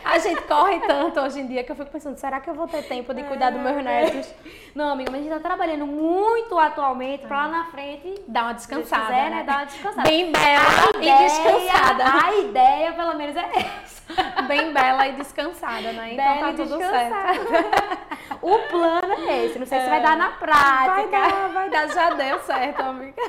[0.05, 2.67] a gente corre tanto hoje em dia que eu fico pensando, será que eu vou
[2.67, 3.63] ter tempo de cuidar dos É.
[3.63, 4.33] meus netos?
[4.75, 8.21] Não, amiga, mas a gente tá trabalhando muito atualmente pra lá na frente.
[8.27, 9.05] Dar uma Se descansada.
[9.07, 9.35] quiser, né?
[9.37, 9.43] né?
[9.43, 10.07] Dar uma descansada.
[10.07, 12.03] Bem bela A e ideia- descansada.
[12.27, 14.41] A ideia, pelo menos, é essa.
[14.43, 16.13] Bem bela e descansada, né?
[16.13, 17.33] Então Bela tá tudo descansada.
[17.33, 18.39] certo.
[18.41, 19.57] O plano é esse.
[19.59, 19.89] Não sei se É.
[19.89, 20.93] vai dar na prática.
[20.93, 23.21] Vai dar, vai dar, já deu certo, amiga.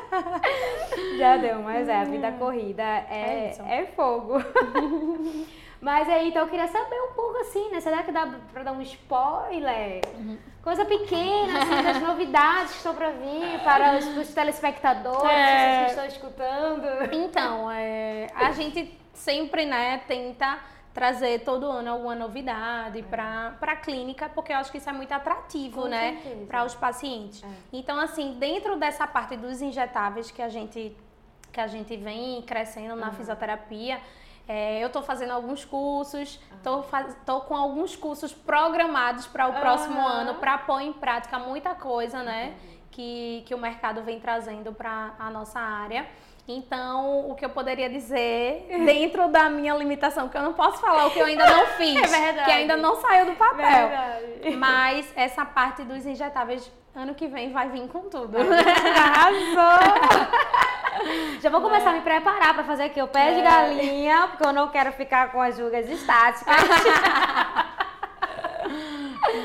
[1.18, 4.42] Já deu, mas é, a vida corrida É é, é, fogo.
[5.80, 7.80] mas aí, então eu queria saber um pouco assim, né?
[7.80, 10.02] Será que dá pra dar um spoiler?
[10.14, 10.38] Uhum.
[10.62, 15.64] Coisa pequena, assim, das novidades que estão pra vir para os, os telespectadores, É.
[15.64, 17.14] vocês que estão escutando.
[17.14, 20.58] Então, é, a gente sempre, né, tenta
[20.92, 25.12] trazer todo ano alguma novidade para a clínica, porque eu acho que isso é muito
[25.12, 27.42] atrativo, Com né, para os pacientes.
[27.42, 27.46] É.
[27.72, 30.96] Então, assim, dentro dessa parte dos injetáveis que a gente
[31.52, 34.00] que a gente vem crescendo na fisioterapia,
[34.52, 40.20] é, eu estou fazendo alguns cursos, estou com alguns cursos programados para o próximo Aham.
[40.22, 42.54] ano para pôr em prática muita coisa, né?
[42.90, 46.04] Que, que o mercado vem trazendo para a nossa área.
[46.48, 51.06] Então, o que eu poderia dizer, dentro da minha limitação, que eu não posso falar
[51.06, 52.44] o que eu ainda não fiz, É verdade.
[52.46, 53.88] que ainda não saiu do papel.
[53.88, 54.56] Verdade.
[54.56, 58.36] Mas essa parte dos injetáveis, ano que vem, vai vir com tudo.
[58.98, 60.26] Arrasou!
[61.40, 64.52] Já vou começar a me preparar pra fazer aqui o pé de galinha, porque eu
[64.52, 66.54] não quero ficar com as rugas estáticas.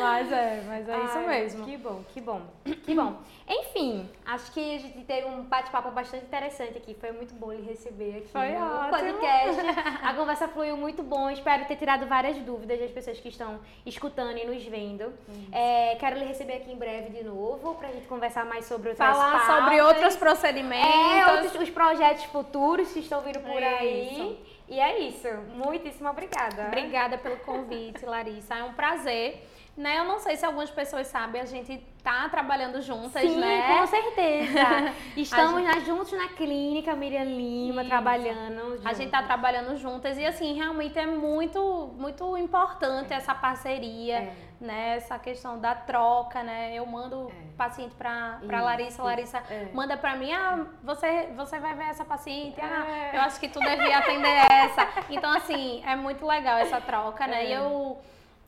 [0.08, 1.66] Mas é, mas é isso Ai, mesmo.
[1.66, 2.41] Que bom, que bom,
[2.86, 3.18] que bom.
[3.47, 6.93] Enfim, acho que a gente teve um bate-papo bastante interessante aqui.
[6.95, 8.89] Foi muito bom lhe receber aqui Foi no ótimo.
[8.89, 9.62] podcast.
[10.03, 11.30] A conversa fluiu muito bom.
[11.30, 15.14] Espero ter tirado várias dúvidas das pessoas que estão escutando e nos vendo.
[15.51, 19.08] É, quero lhe receber aqui em breve de novo pra gente conversar mais sobre outras
[19.16, 19.88] Falar sobre pautas.
[19.95, 20.95] outros procedimentos.
[20.95, 24.39] É, outros, os projetos futuros que estão vindo por É aí.
[24.68, 25.28] E é isso.
[25.53, 26.66] Muitíssimo obrigada.
[26.68, 28.56] Obrigada pelo convite, Larissa.
[28.56, 29.47] É um prazer.
[29.78, 29.99] Né?
[29.99, 33.67] Eu não sei se algumas pessoas sabem, a gente tá trabalhando juntas, Sim, né?
[33.67, 34.93] com certeza.
[35.17, 37.89] Estamos né, juntos na clínica, Miriam Lima, Isso.
[37.89, 38.80] trabalhando.
[38.86, 44.34] A gente tá trabalhando juntas e assim, realmente é muito, muito importante essa parceria, É.
[44.61, 44.95] né?
[44.95, 46.73] Essa questão da troca, né?
[46.73, 47.57] Eu mando É.
[47.57, 48.61] paciente pra, pra.
[48.61, 49.67] Larissa, Larissa É.
[49.73, 53.17] manda pra mim, ah, você, você vai ver essa paciente, ah, É.
[53.17, 54.88] eu acho que tu devia atender essa.
[55.09, 57.43] Então, assim, é muito legal essa troca, né?
[57.43, 57.49] É.
[57.49, 57.97] E eu.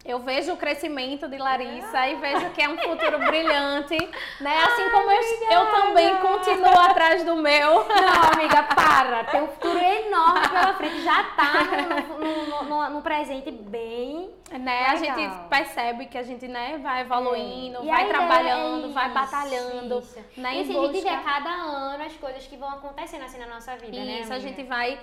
[0.08, 3.97] Eu vejo o crescimento de Larissa e vejo que é um futuro brilhante,
[4.39, 4.64] né?
[4.64, 7.86] Assim como eu, eu também continuo atrás do meu.
[7.86, 9.26] Não, amiga, para.
[9.26, 11.01] Tem um futuro enorme pela frente.
[11.03, 11.51] Já tá
[12.20, 14.32] no, no, no- no presente bem.
[14.49, 14.86] Né?
[14.88, 15.18] A Legal.
[15.20, 17.82] gente percebe que a gente né, vai evoluindo, É.
[17.82, 19.99] Vai a ideia trabalhando, é vai isso, batalhando.
[19.99, 20.20] isso.
[20.38, 22.70] Né, E em assim, a gente vê busca- a cada ano as coisas que vão
[22.70, 24.22] acontecendo assim na nossa vida, né?
[24.22, 24.97] Isso, a gente vai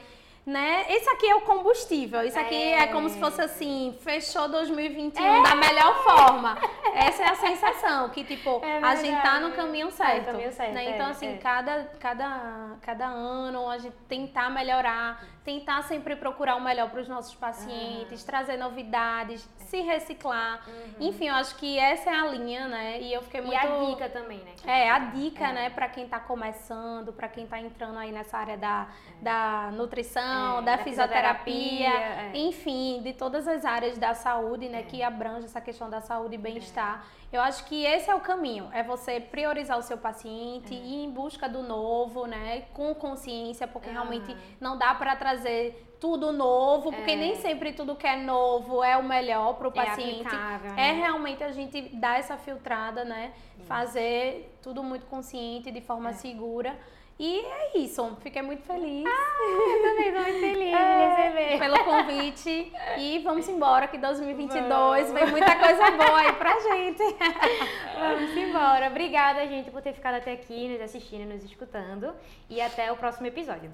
[0.46, 0.84] né?
[0.88, 2.22] Esse aqui é o combustível.
[2.22, 2.86] Isso aqui é, É.
[2.88, 6.58] como se fosse assim, fechou 2021 da melhor forma.
[6.94, 10.26] Essa é a sensação, que tipo, É a gente tá no caminho Tá no certo.
[10.26, 10.84] caminho certo, né?
[10.84, 11.36] é, Então, assim, é.
[11.38, 17.08] cada, cada, cada ano a gente tentar melhorar, tentar sempre procurar o melhor para os
[17.08, 20.64] nossos pacientes, trazer novidades, se reciclar.
[20.98, 23.00] Enfim, eu acho que essa é a linha, né?
[23.00, 23.52] E eu fiquei Uhum.
[23.52, 23.66] E muito.
[23.66, 24.52] a dica também, né?
[24.66, 28.56] É, a dica, né, para quem tá começando, para quem tá entrando aí nessa área
[28.56, 28.88] da,
[29.20, 32.32] da nutrição, É, da, da fisioterapia, fisioterapia, é.
[32.38, 36.38] enfim, de todas as áreas da saúde, né, que abrange essa questão da saúde e
[36.38, 37.04] bem-estar.
[37.34, 41.10] Eu acho que esse é o caminho, é você priorizar o seu paciente, ir em
[41.10, 47.10] busca do novo, né, com consciência, porque realmente não dá para trazer tudo novo, porque
[47.12, 47.16] É.
[47.16, 50.34] nem sempre tudo que é novo é o melhor para o É paciente.
[50.76, 50.92] É né?
[50.92, 53.32] realmente a gente dar essa filtrada, né?
[53.66, 56.78] Fazer tudo muito consciente, de forma segura.
[57.18, 58.16] E é isso.
[58.20, 61.58] Fiquei muito feliz Eu também tô muito feliz de é, receber.
[61.60, 62.72] pelo convite.
[62.98, 67.02] E vamos embora, que 2022 vem muita coisa boa aí pra gente.
[67.98, 68.88] Vamos embora.
[68.88, 72.12] Obrigada, gente, por ter ficado até aqui, nos assistindo, nos escutando.
[72.50, 73.70] E até o próximo episódio.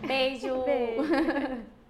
[0.00, 0.62] Beijo.
[0.62, 1.64] Beijo.